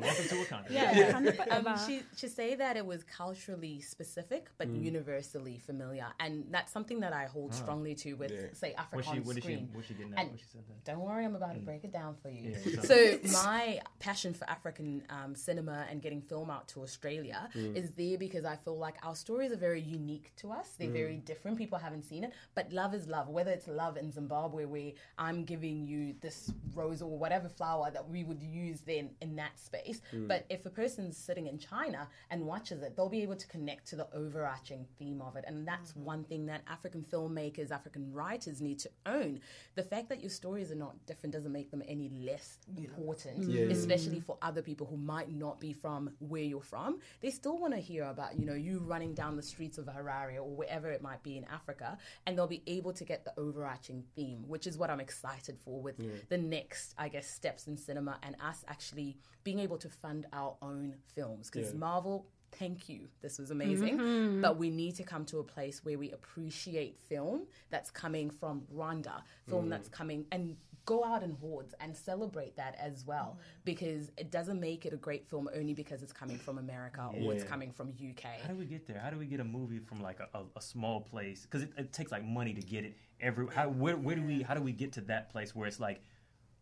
[0.00, 0.70] Welcome to Wakanda.
[0.70, 1.18] Yeah,
[1.50, 4.84] Um, she she say that it was culturally specific but Mm.
[4.84, 8.52] universally familiar, and that's something that I hold strongly to with Yeah.
[8.52, 9.70] say Africa What she on she screen.
[9.72, 10.44] what she getting at And- she?
[10.84, 12.50] Don't worry, I'm about to break it down for you.
[12.52, 12.74] Mm.
[12.74, 17.92] Yeah, so my passion for African um, cinema and getting film out to Australia is
[17.92, 20.68] there because I feel like our stories are very unique to us.
[20.78, 21.24] They're very mm.
[21.24, 21.58] different.
[21.58, 23.28] People haven't seen it, but love is love.
[23.28, 28.08] Whether it's love in Zimbabwe, where I'm giving you this rose or whatever flower that
[28.08, 30.28] we would use then in that space, mm.
[30.28, 33.86] but if a person's sitting in China and watches it, they'll be able to connect
[33.88, 36.02] to the overarching theme of it, and that's mm.
[36.02, 39.40] one thing that African filmmakers, African writers need to own.
[39.74, 43.66] The fact that your stories are not different doesn't make them any less important, Yeah.
[43.66, 47.00] especially for other people who might not be from where you're from.
[47.20, 50.36] They still want to hear about, you know, you running down the streets of Harare
[50.36, 54.04] or wherever it might be in Africa, and they'll be able to get the overarching
[54.14, 55.96] theme, which is what I'm excited for with
[56.28, 60.56] the next, I guess, steps in cinema and us actually being able to fund our
[60.62, 61.78] own films because Yeah.
[61.78, 63.98] Marvel thank you, this was amazing.
[63.98, 64.40] Mm-hmm.
[64.40, 68.62] But we need to come to a place where we appreciate film that's coming from
[68.74, 69.70] Rwanda, film Mm.
[69.70, 70.56] that's coming and
[70.88, 73.42] go out in hordes and celebrate that as well Mm.
[73.64, 77.34] because it doesn't make it a great film only because it's coming from America or
[77.34, 78.24] it's coming from UK.
[78.42, 78.98] How do we get there?
[78.98, 81.42] How do we get a movie from like a, a, a small place?
[81.42, 82.94] Because it, it takes like money to get it.
[83.20, 85.78] Every how where where do we how do we get to that place where it's
[85.80, 86.00] like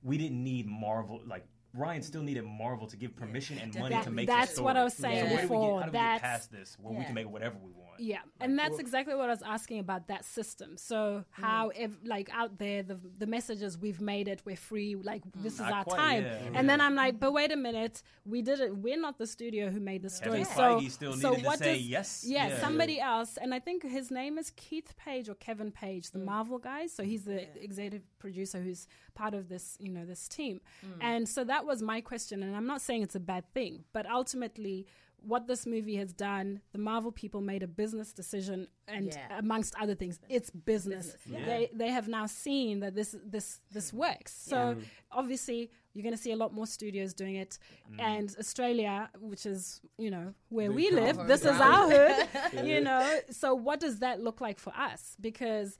[0.03, 4.05] we didn't need Marvel like Ryan still needed Marvel to give permission and money That-
[4.05, 4.27] to make.
[4.27, 5.15] that's the what I was story.
[5.15, 7.05] saying so where Do we get, how do we That's- get past this where we
[7.05, 7.86] can make whatever we want?
[7.99, 10.77] Yeah, and that's exactly what I was asking about that system.
[10.77, 15.23] So how, ev- like out there, the the messages we've made it, we're free, like
[15.37, 16.23] this is our quite, time.
[16.25, 16.39] yeah.
[16.55, 18.77] And then I'm like, but wait a minute, we did it.
[18.77, 20.45] We're not the studio who made the story.
[20.45, 22.25] So, so what say does, yes.
[22.27, 22.61] Yeah, Yeah.
[22.61, 26.59] somebody else, and I think his name is Keith Page or Kevin Page, the Marvel
[26.59, 26.87] guy.
[26.87, 30.61] So he's the executive producer who's part of this, you know, this team.
[31.01, 34.07] And so that was my question, and I'm not saying it's a bad thing, but
[34.11, 34.87] ultimately
[35.23, 39.39] what this movie has done, the Marvel people made a business decision, and Yeah.
[39.39, 41.17] amongst other things, it's business.
[41.27, 44.33] They they have now seen that this this this works.
[44.33, 44.77] So
[45.11, 47.59] obviously, you're going to see a lot more studios doing it,
[47.99, 52.29] and Australia, which is you know where we live, this is our hood.
[52.67, 55.17] You know, so what does that look like for us?
[55.21, 55.79] Because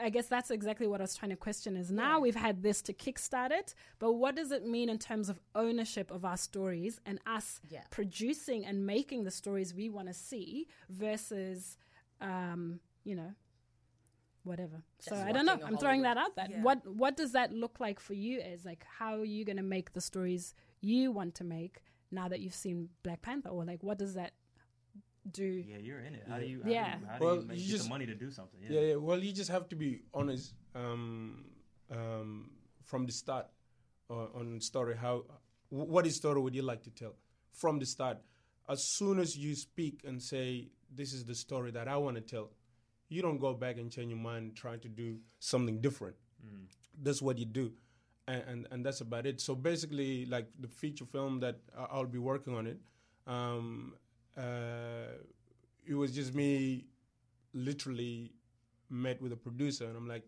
[0.00, 2.80] I guess that's exactly what I was trying to question is now we've had this
[2.82, 7.00] to kickstart it, but what does it mean in terms of ownership of our stories
[7.04, 7.82] and us Yeah.
[7.90, 11.76] producing and making the stories we want to see versus,
[12.20, 13.34] um, you know,
[14.44, 14.82] whatever.
[14.98, 15.58] so I don't know.
[15.64, 16.46] I'm throwing that out there.
[16.50, 16.62] Yeah.
[16.62, 18.40] What what does that look like for you?
[18.40, 22.28] As like how are you going to make the stories you want to make now
[22.28, 24.32] that you've seen Black Panther, or like what does that
[25.32, 25.44] do?
[25.44, 26.24] Yeah, you're in it.
[26.28, 26.62] How do you?
[26.62, 26.94] How Yeah.
[26.94, 28.60] Do you, how do Well, you make, you get just- the money to do something?
[28.62, 28.94] Yeah, yeah.
[28.96, 31.44] Well, you just have to be honest um,
[31.90, 32.50] um,
[32.84, 33.46] from the start
[34.10, 34.96] uh, on story.
[34.96, 35.24] How,
[35.70, 37.14] what is story would you like to tell
[37.52, 38.18] from the start?
[38.68, 42.22] As soon as you speak and say, "This is the story that I want to
[42.22, 42.50] tell,"
[43.08, 46.16] you don't go back and change your mind trying to do something different.
[47.00, 47.72] That's what you do,
[48.26, 49.40] and, and and that's about it.
[49.40, 52.78] So basically, like the feature film that I- I'll be working on it,
[53.26, 53.94] um,
[54.38, 55.12] uh,
[55.86, 56.84] it was just me
[57.52, 58.32] literally
[58.90, 60.24] met with a producer and I'm like,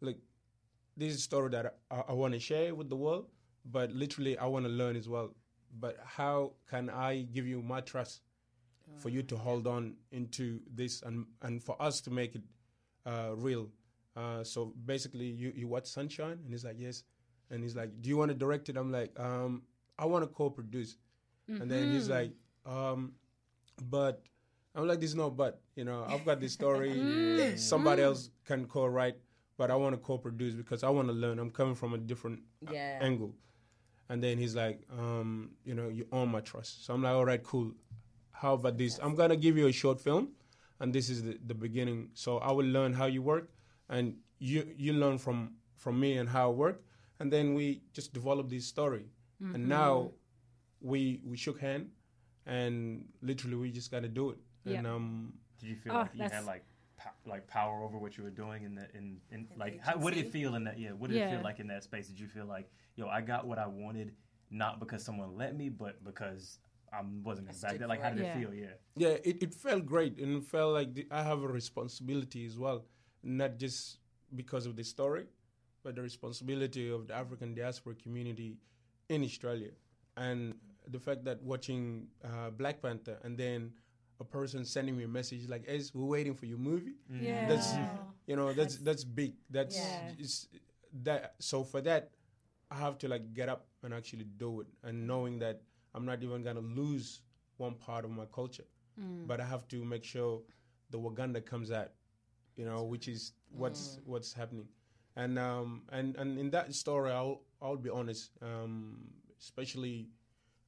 [0.00, 0.16] look,
[0.96, 3.26] this is a story that I, I want to share with the world,
[3.64, 5.34] but literally I want to learn as well.
[5.78, 8.22] But how can I give you my trust
[8.96, 12.42] for you to hold on into this and and for us to make it
[13.06, 13.68] uh, real?
[14.16, 17.04] Uh, so basically, you you watch Sunshine and he's like, yes,
[17.50, 18.76] and he's like, do you want to direct it?
[18.76, 19.62] I'm like, um,
[19.96, 20.96] I want to co-produce,
[21.48, 22.32] and then he's like,
[22.66, 23.12] um,
[23.80, 24.22] but
[24.74, 25.60] I'm like, there's no but.
[25.76, 26.92] You know, I've got this story.
[27.56, 29.16] Somebody else can co-write,
[29.56, 31.38] but I want to co-produce because I want to learn.
[31.38, 32.98] I'm coming from a different Yeah.
[33.00, 33.34] angle.
[34.08, 36.84] And then he's like, um, you know, you own my trust.
[36.84, 37.72] So I'm like, all right, cool.
[38.32, 38.98] How about this?
[39.02, 40.30] I'm gonna give you a short film,
[40.80, 42.08] and this is the, the beginning.
[42.14, 43.50] So I will learn how you work,
[43.88, 46.82] and you you learn from from me and how I work,
[47.20, 49.06] and then we just develop this story.
[49.54, 50.12] And now
[50.80, 51.90] we we shook hand,
[52.46, 54.38] and literally we just got to do it.
[54.64, 54.94] And Yeah.
[54.94, 56.64] um, Did you feel Oh, like you that's- had like
[56.96, 60.14] po- like power over what you were doing in the in, in like how, what
[60.14, 62.08] did it feel in that yeah what did it feel like in that space?
[62.08, 64.14] Did you feel like yo I got what I wanted
[64.50, 66.58] not because someone let me but because
[66.92, 68.32] I wasn't gonna back there like how did Yeah.
[68.36, 68.54] it feel?
[68.54, 68.66] Yeah.
[68.96, 72.58] Yeah, it, it felt great, and it felt like the, I have a responsibility as
[72.58, 72.84] well,
[73.22, 73.98] not just
[74.34, 75.26] because of the story,
[75.84, 78.58] but the responsibility of the African diaspora community
[79.08, 79.70] in Australia,
[80.16, 80.54] and
[80.90, 83.72] the fact that watching uh, Black Panther and then
[84.20, 87.46] a person sending me a message like, "Ez, we're waiting for your movie." Yeah.
[87.46, 87.74] That's
[88.26, 89.34] you know that's that's big.
[89.50, 90.12] That's Yeah.
[90.18, 90.48] it's
[91.02, 91.34] that.
[91.38, 92.10] So for that,
[92.70, 95.62] I have to like get up and actually do it, and knowing that
[95.94, 97.22] I'm not even gonna lose
[97.56, 98.64] one part of my culture,
[99.26, 100.42] but I have to make sure
[100.90, 101.92] the Waganda comes out,
[102.56, 104.68] you know, which is what's what's happening,
[105.16, 110.08] and um and and in that story, I'll I'll be honest, um, especially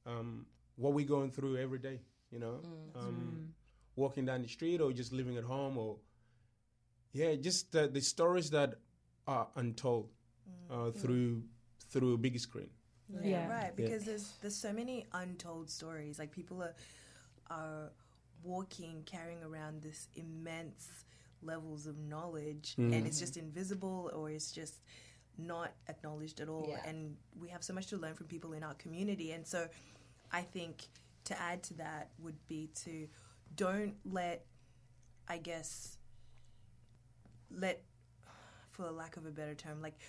[0.05, 0.45] um
[0.75, 1.99] what we're going through every day,
[2.31, 2.59] you know,
[2.95, 3.53] um,
[3.95, 5.97] walking down the street or just living at home or
[7.13, 8.73] yeah, just the, the stories that
[9.27, 10.09] are untold
[10.71, 11.43] uh, through
[11.91, 12.69] through a big screen.
[13.09, 13.49] Yeah, Yeah.
[13.49, 13.75] right.
[13.75, 16.17] Because there's there's so many untold stories.
[16.17, 16.73] Like people are
[17.49, 17.91] are
[18.43, 21.05] walking, carrying around this immense
[21.41, 24.81] levels of knowledge, and it's just invisible or it's just
[25.37, 26.67] not acknowledged at all.
[26.69, 26.87] Yeah.
[26.87, 29.31] And we have so much to learn from people in our community.
[29.31, 29.67] And so,
[30.33, 30.83] I think
[31.25, 33.07] to add to that would be to
[33.55, 34.45] don't let,
[35.27, 35.97] I guess,
[37.55, 37.83] let,
[38.71, 39.99] for the lack of a better term, like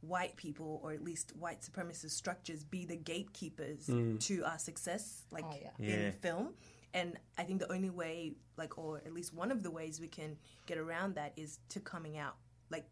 [0.00, 4.18] white people or at least white supremacist structures be the gatekeepers mm.
[4.20, 5.70] to our success like Oh, yeah.
[5.78, 5.94] Yeah.
[5.94, 6.54] in film
[6.94, 10.06] And I think the only way, like, or at least one of the ways we
[10.06, 10.36] can
[10.66, 12.36] get around that is to coming out,
[12.70, 12.86] like,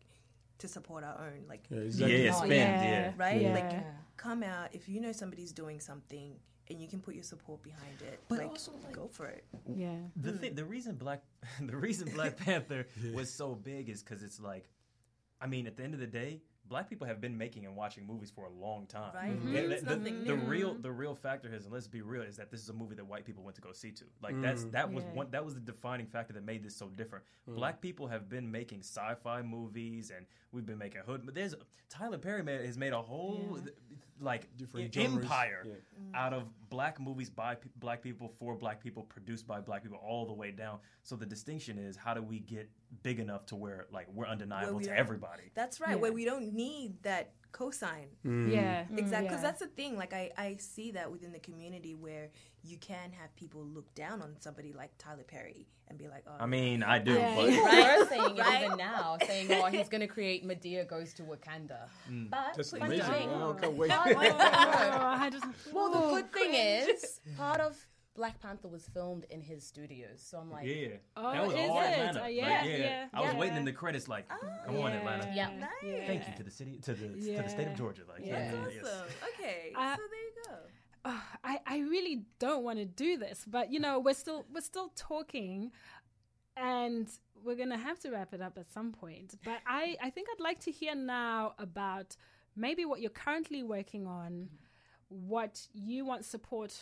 [0.58, 2.24] to support our own, like, Yeah, Yeah, exactly.
[2.24, 2.82] yeah, Oh, spend, yeah.
[2.82, 3.12] yeah.
[3.16, 3.40] right?
[3.40, 3.54] Yeah.
[3.54, 3.84] Like,
[4.16, 6.34] come out if you know somebody's doing something
[6.70, 8.20] and you can put your support behind it.
[8.28, 9.44] But like, also, like- go for it.
[9.74, 9.96] Yeah.
[10.16, 10.38] The hmm.
[10.38, 11.22] thing, the reason Black,
[11.60, 14.68] the reason Black Panther was so big is because it's like,
[15.40, 18.04] I mean, at the end of the day, Black people have been making and watching
[18.04, 19.14] movies for a long time.
[19.14, 19.38] Right?
[19.38, 19.52] Mm-hmm.
[19.52, 20.44] The- It's the, nothing the new.
[20.46, 22.96] real, the real factor is, and let's be real, is that this is a movie
[22.96, 24.06] that white people went to go see too.
[24.20, 24.72] Like that's mm.
[24.72, 25.12] that was Yeah.
[25.12, 27.24] one that was the defining factor that made this so different.
[27.48, 27.54] Mm.
[27.54, 31.22] Black people have been making sci-fi movies, and we've been making hood.
[31.24, 31.54] But there's
[31.88, 33.60] Tyler Perry made, has made a whole
[34.20, 35.24] like Different genres.
[35.24, 35.72] empire Yeah.
[36.00, 36.14] Mm.
[36.14, 39.98] out of black movies by pe- black people for black people produced by black people
[39.98, 42.70] all the way down so the distinction is how do we get
[43.02, 45.90] big enough to where like we're undeniable we to everybody That's right.
[45.90, 45.96] Yeah.
[45.96, 48.08] Where we don't need that cosign.
[48.24, 48.84] Yeah.
[48.96, 49.40] Exactly, because Mm, Yeah.
[49.42, 49.92] that's the thing.
[50.02, 52.26] Like I, I see that within the community where
[52.62, 56.36] you can have people look down on somebody like Tyler Perry and be like, "Oh,
[56.40, 57.34] i mean i do Yeah.
[57.36, 57.98] but People Right?
[57.98, 58.64] were saying it Right?
[58.64, 61.80] even now, saying, "Oh, he's going to create Madea goes to Wakanda."
[62.32, 63.28] But That's amazing.
[63.42, 63.90] Oh, I can't wait.
[65.72, 67.72] Well, the good thing is, part of
[68.16, 71.70] Black Panther was filmed in his studios, so I'm like, yeah Oh, that was is
[71.70, 71.84] all it?
[71.86, 73.38] atlanta Uh, Like, yeah, yeah, i was yeah.
[73.38, 74.26] waiting in the credits like
[74.66, 75.50] come on atlanta Yeah.
[75.58, 76.06] Nice.
[76.06, 78.50] thank you to the city to the to the state of georgia like Yeah.
[78.52, 78.84] That's yes.
[78.84, 79.06] awesome.
[79.34, 80.54] Okay, Uh, so there you go.
[81.06, 84.60] oh, I, I really don't want to do this, but you know, we're still we're
[84.72, 85.70] still talking
[86.56, 87.08] and
[87.44, 89.34] we're gonna have to wrap it up at some point.
[89.44, 92.16] But I, I think I'd like to hear now about
[92.56, 94.48] maybe what you're currently working on,
[95.08, 96.74] what you want support,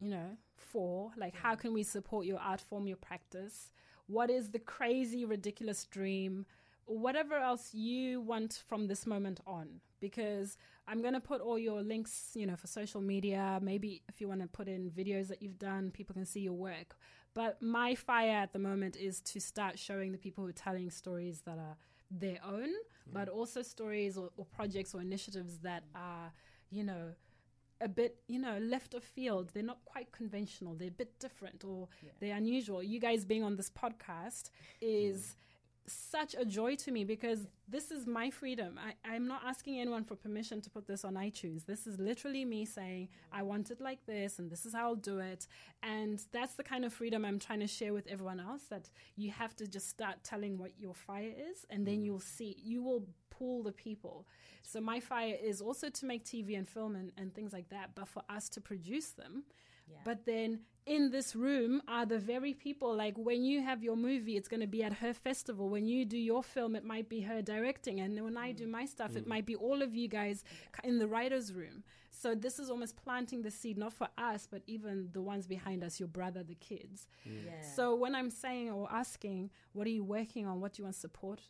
[0.00, 1.10] you know, for.
[1.16, 3.70] Like how can we support your art form, your practice?
[4.06, 6.46] What is the crazy, ridiculous dream?
[6.86, 11.80] Whatever else you want from this moment on, because I'm going to put all your
[11.82, 13.58] links, you know, for social media.
[13.62, 16.52] Maybe if you want to put in videos that you've done, people can see your
[16.52, 16.96] work.
[17.32, 20.90] But my fire at the moment is to start showing the people who are telling
[20.90, 21.76] stories that are
[22.10, 23.12] their own, mm.
[23.12, 26.32] but also stories or, or projects or initiatives that are,
[26.70, 27.14] you know,
[27.80, 29.50] a bit, you know, left of field.
[29.52, 30.74] They're not quite conventional.
[30.74, 31.88] They're a bit different or
[32.20, 32.82] they're unusual.
[32.82, 34.50] You guys being on this podcast
[34.80, 35.53] is mm-hmm.
[35.86, 38.78] Such a joy to me because this is my freedom.
[38.78, 41.66] I, I'm not asking anyone for permission to put this on iTunes.
[41.66, 44.94] This is literally me saying, I want it like this and this is how I'll
[44.94, 45.46] do it.
[45.82, 49.30] And that's the kind of freedom I'm trying to share with everyone else that you
[49.32, 52.04] have to just start telling what your fire is and then mm.
[52.04, 54.26] you'll see, you will pull the people.
[54.62, 57.90] So my fire is also to make TV and film and, and things like that,
[57.94, 59.44] but for us to produce them.
[60.04, 64.36] But then in this room are the very people like when you have your movie,
[64.36, 65.68] it's going to be at her festival.
[65.70, 68.00] When you do your film, it might be her directing.
[68.00, 68.70] And when I do mm.
[68.70, 69.28] my stuff, it mm.
[69.28, 70.44] might be all of you guys
[70.82, 71.84] in the writer's room.
[72.10, 75.82] So this is almost planting the seed, not for us, but even the ones behind
[75.82, 77.06] us, your brother, the kids.
[77.26, 77.46] Mm.
[77.46, 77.74] yeah.
[77.74, 80.60] So when I'm saying or asking, what are you working on?
[80.60, 81.40] What do you want support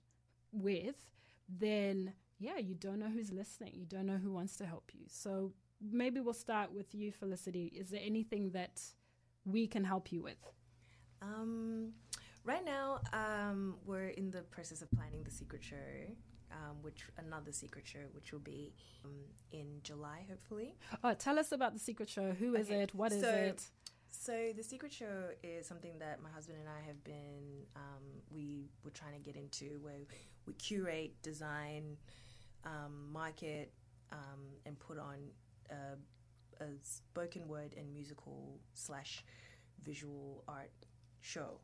[0.52, 1.06] with?
[1.48, 3.72] Then, yeah, you don't know who's listening.
[3.74, 5.06] You don't know who wants to help you.
[5.08, 5.52] So
[5.90, 7.72] maybe we'll start with you, Felicity.
[7.76, 8.80] Is there anything that
[9.44, 10.38] we can help you with?
[11.22, 11.92] Um,
[12.44, 15.76] right now, um, we're in the process of planning the secret show,
[16.52, 18.72] um, which another secret show, which will be
[19.04, 19.12] um,
[19.52, 20.74] in July, hopefully.
[21.02, 22.32] Oh, tell us about the secret show.
[22.32, 22.94] Who is Okay, it?
[22.94, 23.62] What is so- it?
[24.16, 28.70] So the secret show is something that my husband and I have been um, we
[28.84, 29.96] were trying to get into, where
[30.46, 31.96] we curate, design,
[32.64, 33.72] um, market,
[34.12, 35.16] um, and put on
[35.70, 39.24] a, a spoken word and musical slash
[39.82, 40.70] visual art
[41.20, 41.60] show.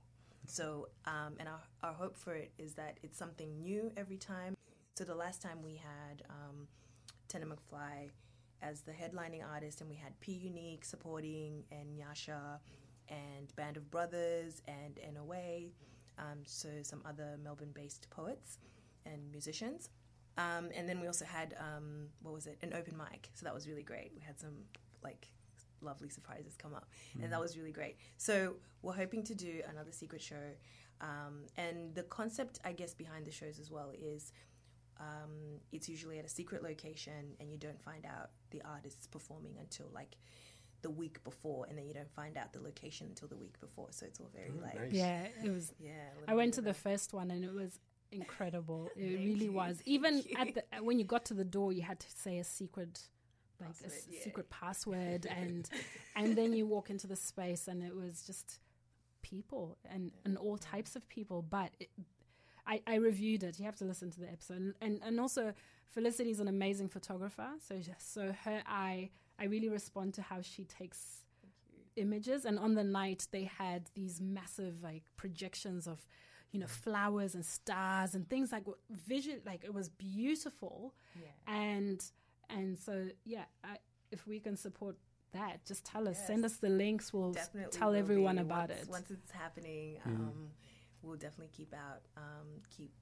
[0.46, 4.56] So, um, and our, our hope for it is that it's something new every time.
[4.96, 6.66] So the last time we had um,
[7.32, 8.10] McFly
[8.62, 12.60] as the headlining artist, and we had P Unique supporting, and Yasha,
[13.08, 15.70] and Band of Brothers, and NOA,
[16.18, 18.58] um, so some other Melbourne-based poets
[19.06, 19.88] and musicians.
[20.40, 22.58] Um, and then we also had um, what was it?
[22.62, 23.30] An open mic.
[23.34, 24.12] So that was really great.
[24.14, 24.54] We had some
[25.02, 25.28] like
[25.82, 26.88] lovely surprises come up,
[27.22, 27.96] and that was really great.
[28.16, 30.54] So we're hoping to do another secret show,
[31.00, 34.32] um, and the concept, I guess, behind the shows as well is
[34.98, 39.56] um, it's usually at a secret location, and you don't find out the artists performing
[39.58, 40.16] until like
[40.82, 43.88] the week before, and then you don't find out the location until the week before.
[43.90, 44.92] So it's all very like nice.
[44.92, 45.72] Yeah, it was.
[45.78, 45.92] yeah.
[46.28, 47.78] i went to the first one and it was
[48.12, 48.90] incredible.
[48.96, 49.52] It really you.
[49.52, 49.76] was.
[49.76, 50.36] Thank Even you.
[50.38, 53.00] at the uh, when you got to the door, you had to say a secret,
[53.60, 54.20] like a Password, s- yeah.
[54.24, 55.68] secret password, and
[56.16, 58.60] and then you walk into the space and it was just
[59.22, 61.42] people and and all types of people.
[61.42, 61.90] But it,
[62.66, 63.58] I I reviewed it.
[63.58, 65.52] You have to listen to the episode, and and, and also
[65.88, 67.48] Felicity is an amazing photographer.
[67.66, 71.24] So just- so her eye, I really respond to how she takes
[71.96, 76.06] images, and on the night they had these massive like projections of,
[76.52, 79.38] you know, flowers and stars and things like visual.
[79.46, 81.28] Like it was beautiful, Yeah.
[81.54, 82.04] and
[82.48, 83.76] and so yeah, I,
[84.10, 84.96] if we can support
[85.32, 86.26] that, just tell us, Yes.
[86.26, 87.12] send us the links.
[87.12, 88.42] We'll Definitely tell will everyone be.
[88.42, 88.88] about once, it.
[88.88, 90.50] Once it's happening, um,
[91.02, 92.92] we'll definitely keep out, um, keep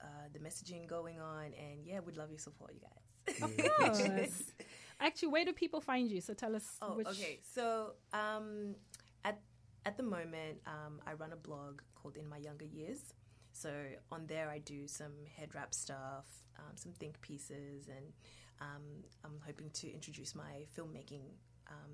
[0.00, 3.42] uh, the messaging going on, and yeah, we'd love your support, you guys.
[3.42, 4.42] Of course.
[5.00, 6.20] Actually, where do people find you?
[6.20, 6.76] So tell us.
[6.80, 7.40] Oh, which, okay.
[7.54, 8.76] So um,
[9.24, 9.40] at
[9.84, 13.14] at the moment, um, I run a blog called In My Younger Years.
[13.52, 13.70] So
[14.10, 16.26] on there, I do some head wrap stuff,
[16.58, 18.12] um, some think pieces, and
[18.60, 18.82] um,
[19.24, 21.22] I'm hoping to introduce my filmmaking
[21.68, 21.92] um,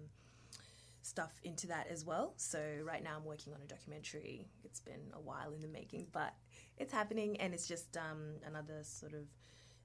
[1.03, 2.35] stuff into that as well.
[2.37, 4.49] So right now, I'm working on a documentary.
[4.65, 6.35] It's been a while in the making, but
[6.77, 9.25] it's happening, and it's just um, another sort of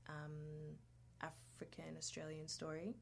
[0.09, 0.76] um,
[1.22, 2.95] African Australian story.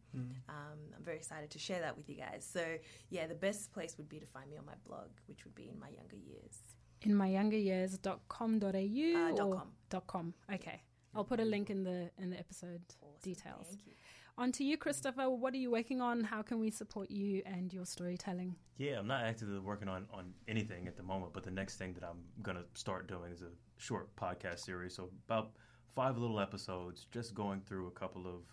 [0.49, 2.47] Um, I'm very excited to share that with you guys.
[2.51, 2.63] So,
[3.09, 5.69] yeah, the best place would be to find me on my blog, which would be
[5.69, 6.59] in my younger years.
[7.03, 9.67] In my younger years.com.au Uh, dot com.
[9.89, 10.33] dot com.
[10.53, 10.81] Okay.
[11.15, 13.19] I'll put a link in the in the episode Awesome.
[13.21, 13.67] details.
[13.69, 13.93] Thank you.
[14.37, 15.29] On to you, Christopher.
[15.29, 16.23] What are you working on?
[16.23, 18.55] How can we support you and your storytelling?
[18.77, 21.93] Yeah, I'm not actively working on, on anything at the moment, but the next thing
[21.95, 24.95] that I'm going to start doing is a short podcast series.
[24.95, 25.51] So, about
[25.93, 28.43] five little episodes, just going through a couple of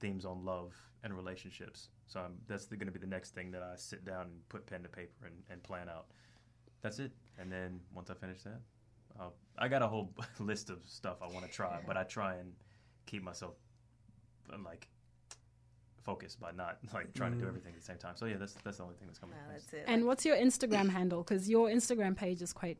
[0.00, 1.88] themes on love and relationships.
[2.06, 4.64] So, I'm, that's going to be the next thing that I sit down and put
[4.66, 6.06] pen to paper and, and plan out.
[6.84, 7.10] That's it.
[7.40, 8.60] And then once I finish that,
[9.18, 12.34] uh, I got a whole list of stuff I want to try, but I try
[12.34, 12.52] and
[13.06, 13.54] keep myself
[14.64, 14.86] like
[16.04, 18.12] focused by not like trying to do everything at the same time.
[18.16, 19.36] So yeah, that's that's the only thing that's coming.
[19.50, 19.70] Next.
[19.70, 19.84] that's it.
[19.88, 21.22] And what's your Instagram handle?
[21.22, 22.78] Because your Instagram page is quite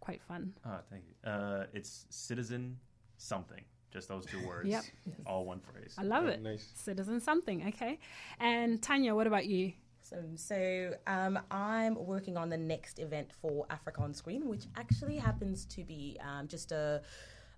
[0.00, 0.52] quite fun.
[0.66, 1.30] Oh, thank you.
[1.30, 2.76] Uh, it's citizen
[3.16, 3.62] something.
[3.92, 4.68] Just those two words.
[4.68, 4.82] Yep.
[5.24, 5.94] All one phrase.
[5.96, 6.42] I love Oh, it.
[6.42, 6.66] Nice.
[6.74, 7.64] Citizen something.
[7.68, 8.00] Okay.
[8.40, 9.72] And Tanya, what about you?
[10.14, 15.16] So, so um, I'm working on the next event for Africa on Screen, which actually
[15.16, 17.02] happens to be um, just a,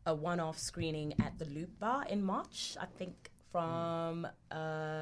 [0.06, 2.76] a one-off screening at the Loop Bar in March.
[2.80, 4.54] I think from uh,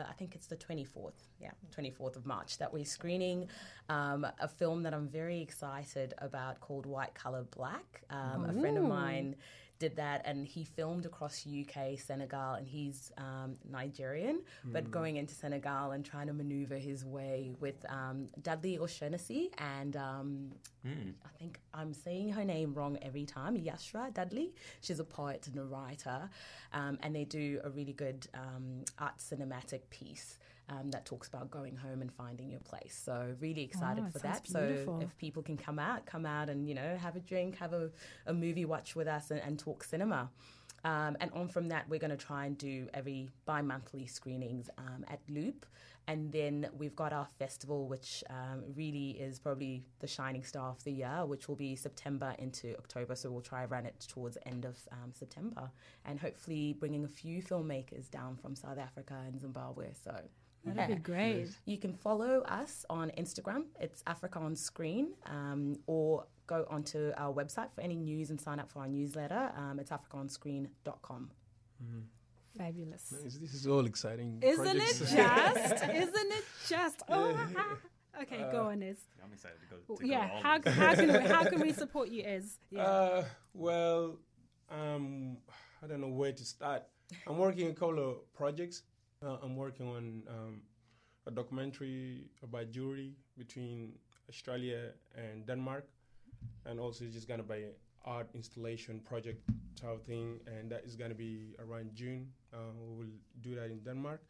[0.09, 3.49] I think it's the 24th, yeah, 24th of March that we're screening
[3.89, 8.03] um, a film that I'm very excited about called White Color Black.
[8.11, 9.37] Um, a friend of mine
[9.85, 15.35] did that and he filmed across UK, Senegal, and he's um, Nigerian, but going into
[15.35, 20.51] Senegal and trying to maneuver his way with um, Dudley O'Shaughnessy and um,
[20.87, 21.15] Mm.
[21.25, 24.53] I think I'm saying her name wrong every time, Yashra Dudley.
[24.83, 26.29] She's a poet and a writer,
[26.73, 30.39] um, and they do a really good um, art cinematic piece.
[30.69, 32.99] Um, that talks about going home and finding your place.
[33.05, 34.47] So really excited Oh, for that.
[34.47, 37.75] So if people can come out, come out and you know have a drink, have
[37.75, 37.91] a,
[38.27, 40.31] a movie watch with us, and, and talk cinema.
[40.85, 45.05] Um, and on from that, we're going to try and do every bi-monthly screenings um,
[45.09, 45.65] at Loop,
[46.07, 50.85] and then we've got our festival, which um, really is probably the shining star of
[50.85, 53.17] the year, which will be September into October.
[53.17, 55.71] So we'll try and run it towards the end of um, September,
[56.05, 59.93] and hopefully bringing a few filmmakers down from South Africa and Zimbabwe.
[60.03, 60.15] So.
[60.65, 60.95] That'd yeah.
[60.95, 61.49] be great.
[61.67, 63.65] You can follow us on Instagram.
[63.81, 68.59] It's Africa on Screen, um, or go onto our website for any news and sign
[68.59, 69.53] up for our newsletter.
[69.57, 71.31] Um, it's africaonscreen.com.
[72.57, 73.13] Fabulous.
[73.13, 73.37] Nice.
[73.37, 74.39] This is all exciting.
[74.41, 75.09] Isn't it just?
[75.15, 77.03] Isn't it just?
[77.09, 77.37] Oh,
[78.23, 78.99] okay, go on, Iz.
[79.23, 79.97] I'm excited to go.
[79.97, 82.59] To Yeah, go how, how can we, how can we support you, Iz?
[82.71, 82.85] Yeah.
[82.85, 84.19] Uh, well,
[84.71, 85.37] um,
[85.83, 86.85] I don't know where to start.
[87.27, 88.83] I'm working a couple of projects.
[89.25, 90.61] Uh, I'm working on um,
[91.27, 93.93] a documentary about jewelry between
[94.29, 95.89] Australia and Denmark,
[96.67, 97.73] and also it's just gonna be an
[98.05, 99.41] art installation project
[99.81, 102.29] type thing, and that is gonna be around June.
[102.53, 104.21] Uh, we will do that in Denmark,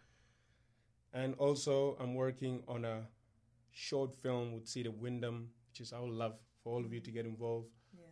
[1.13, 3.03] and also I'm working on a
[3.73, 7.11] short film with Cedar Wyndham, which is I would love for all of you to
[7.11, 7.67] get involved.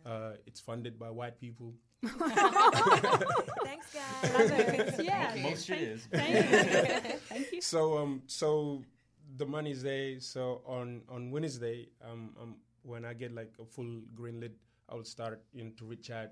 [0.05, 1.73] Uh, it's funded by white people.
[2.03, 4.33] Thanks, guys.
[4.33, 5.03] Love it.
[5.05, 5.35] Yeah.
[5.41, 6.07] Most shit Thank- is.
[6.11, 7.17] Thank you.
[7.29, 7.61] Thank you.
[7.61, 8.83] So um, so
[9.37, 10.19] the money's there.
[10.19, 14.55] So on on Wednesday, um, um, when I get like a full green lit,
[14.89, 16.29] I will start you know, to reach out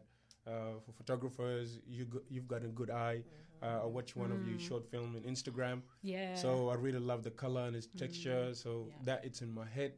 [0.47, 1.79] uh, for photographers.
[1.87, 3.23] You go, you've got a good eye.
[3.63, 5.81] Uh, I watch one of your short film on Instagram.
[6.01, 6.33] Yeah.
[6.35, 8.53] So I really love the color and its texture.
[8.55, 8.95] So Yeah.
[9.05, 9.93] that it's in my head,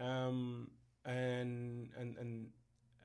[0.00, 0.68] um,
[1.04, 2.48] and and and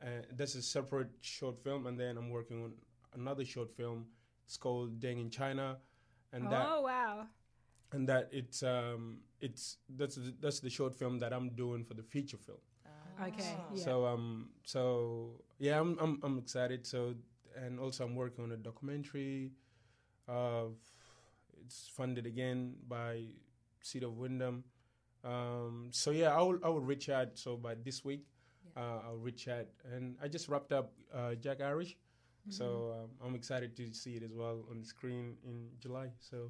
[0.02, 1.88] uh, that's a separate short film.
[1.88, 2.74] And then I'm working on
[3.14, 4.06] another short film.
[4.46, 5.78] It's called Deng in China,
[6.34, 7.26] and that oh wow.
[7.94, 11.94] and that it's um it's that's the, that's the short film that I'm doing for
[11.94, 12.58] the feature film.
[13.24, 13.56] Okay.
[13.74, 13.84] Yeah.
[13.84, 16.86] So um so yeah I'm I'm I'm excited.
[16.86, 17.16] So
[17.56, 19.52] and also I'm working on a documentary.
[20.28, 20.66] Uh,
[21.66, 23.24] it's funded again by
[23.82, 24.64] Seed of Wyndham.
[25.24, 27.38] Um, so yeah, I will I will reach out.
[27.38, 28.26] So by this week,
[28.76, 31.98] uh, I'll reach out, and I just wrapped up uh, Jack Irish.
[32.50, 36.08] So um, I'm excited to see it as well on the screen in July.
[36.20, 36.50] So,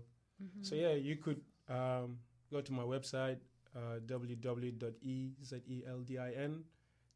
[0.62, 2.18] so yeah, you could um,
[2.50, 3.40] go to my website
[3.76, 4.00] uh,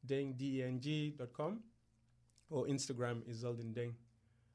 [0.08, 1.60] deng.com
[2.50, 3.94] or Instagram is Zeldin Deng.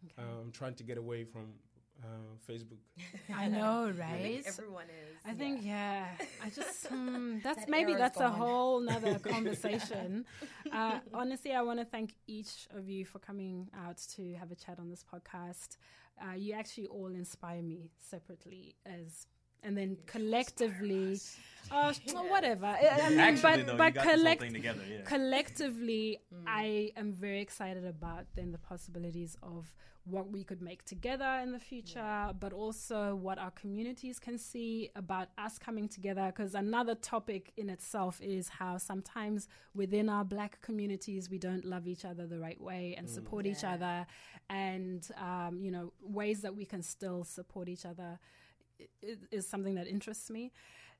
[0.04, 0.14] Okay.
[0.18, 1.54] Uh, I'm trying to get away from
[2.02, 2.78] uh, Facebook.
[3.34, 4.22] I know, right?
[4.22, 5.16] think everyone is.
[5.24, 6.06] I think yeah.
[6.42, 10.24] I just hmm, that's That maybe era's that's a whole nother conversation.
[10.72, 14.56] uh, honestly, I want to thank each of you for coming out to have a
[14.56, 15.76] chat on this podcast.
[16.22, 19.26] Uh, you actually all inspire me separately as.
[19.62, 21.18] And then collectively,
[21.70, 22.66] oh, well, whatever.
[22.66, 24.80] I I mean, Actually, but though, but you got this whole collect, together.
[24.90, 25.00] Yeah.
[25.04, 29.72] collectively, I am very excited about then the possibilities of
[30.04, 34.90] what we could make together in the future, but also what our communities can see
[34.96, 36.32] about us coming together.
[36.34, 41.86] Because another topic in itself is how sometimes within our black communities we don't love
[41.86, 44.06] each other the right way and support each other,
[44.48, 48.18] and um, you know ways that we can still support each other
[49.02, 50.52] is something that interests me.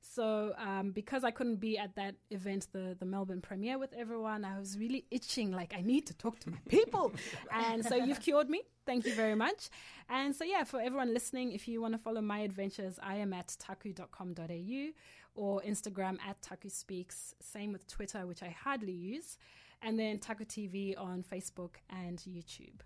[0.03, 4.45] So um, because I couldn't be at that event, the the Melbourne premiere with everyone,
[4.45, 5.53] I was really itching.
[5.53, 7.13] Like I need to talk to my people,
[7.53, 8.63] and so you've cured me.
[8.87, 9.69] Thank you very much.
[10.09, 13.33] And so yeah, for everyone listening, if you want to follow my adventures, I am
[13.33, 14.91] at taku.com.au
[15.35, 17.35] or Instagram at taku speaks.
[17.41, 19.37] Same with Twitter, which I hardly use.
[19.83, 22.81] And then Taku TV on Facebook and YouTube.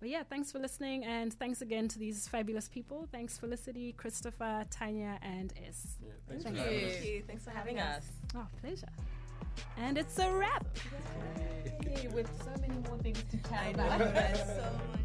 [0.00, 3.08] But yeah, thanks for listening, and thanks again to these fabulous people.
[3.10, 5.96] Thanks Felicity, Christopher, Tanya, and S.
[6.00, 6.68] Yeah, thanks Thank for you.
[6.68, 6.94] having us.
[6.94, 7.22] Thank you.
[7.26, 8.06] Thanks for having having us.
[8.36, 8.86] Oh, pleasure.
[9.76, 10.66] And it's a wrap.
[12.12, 13.98] With so many more things to tell I know.
[13.98, 15.00] There's so much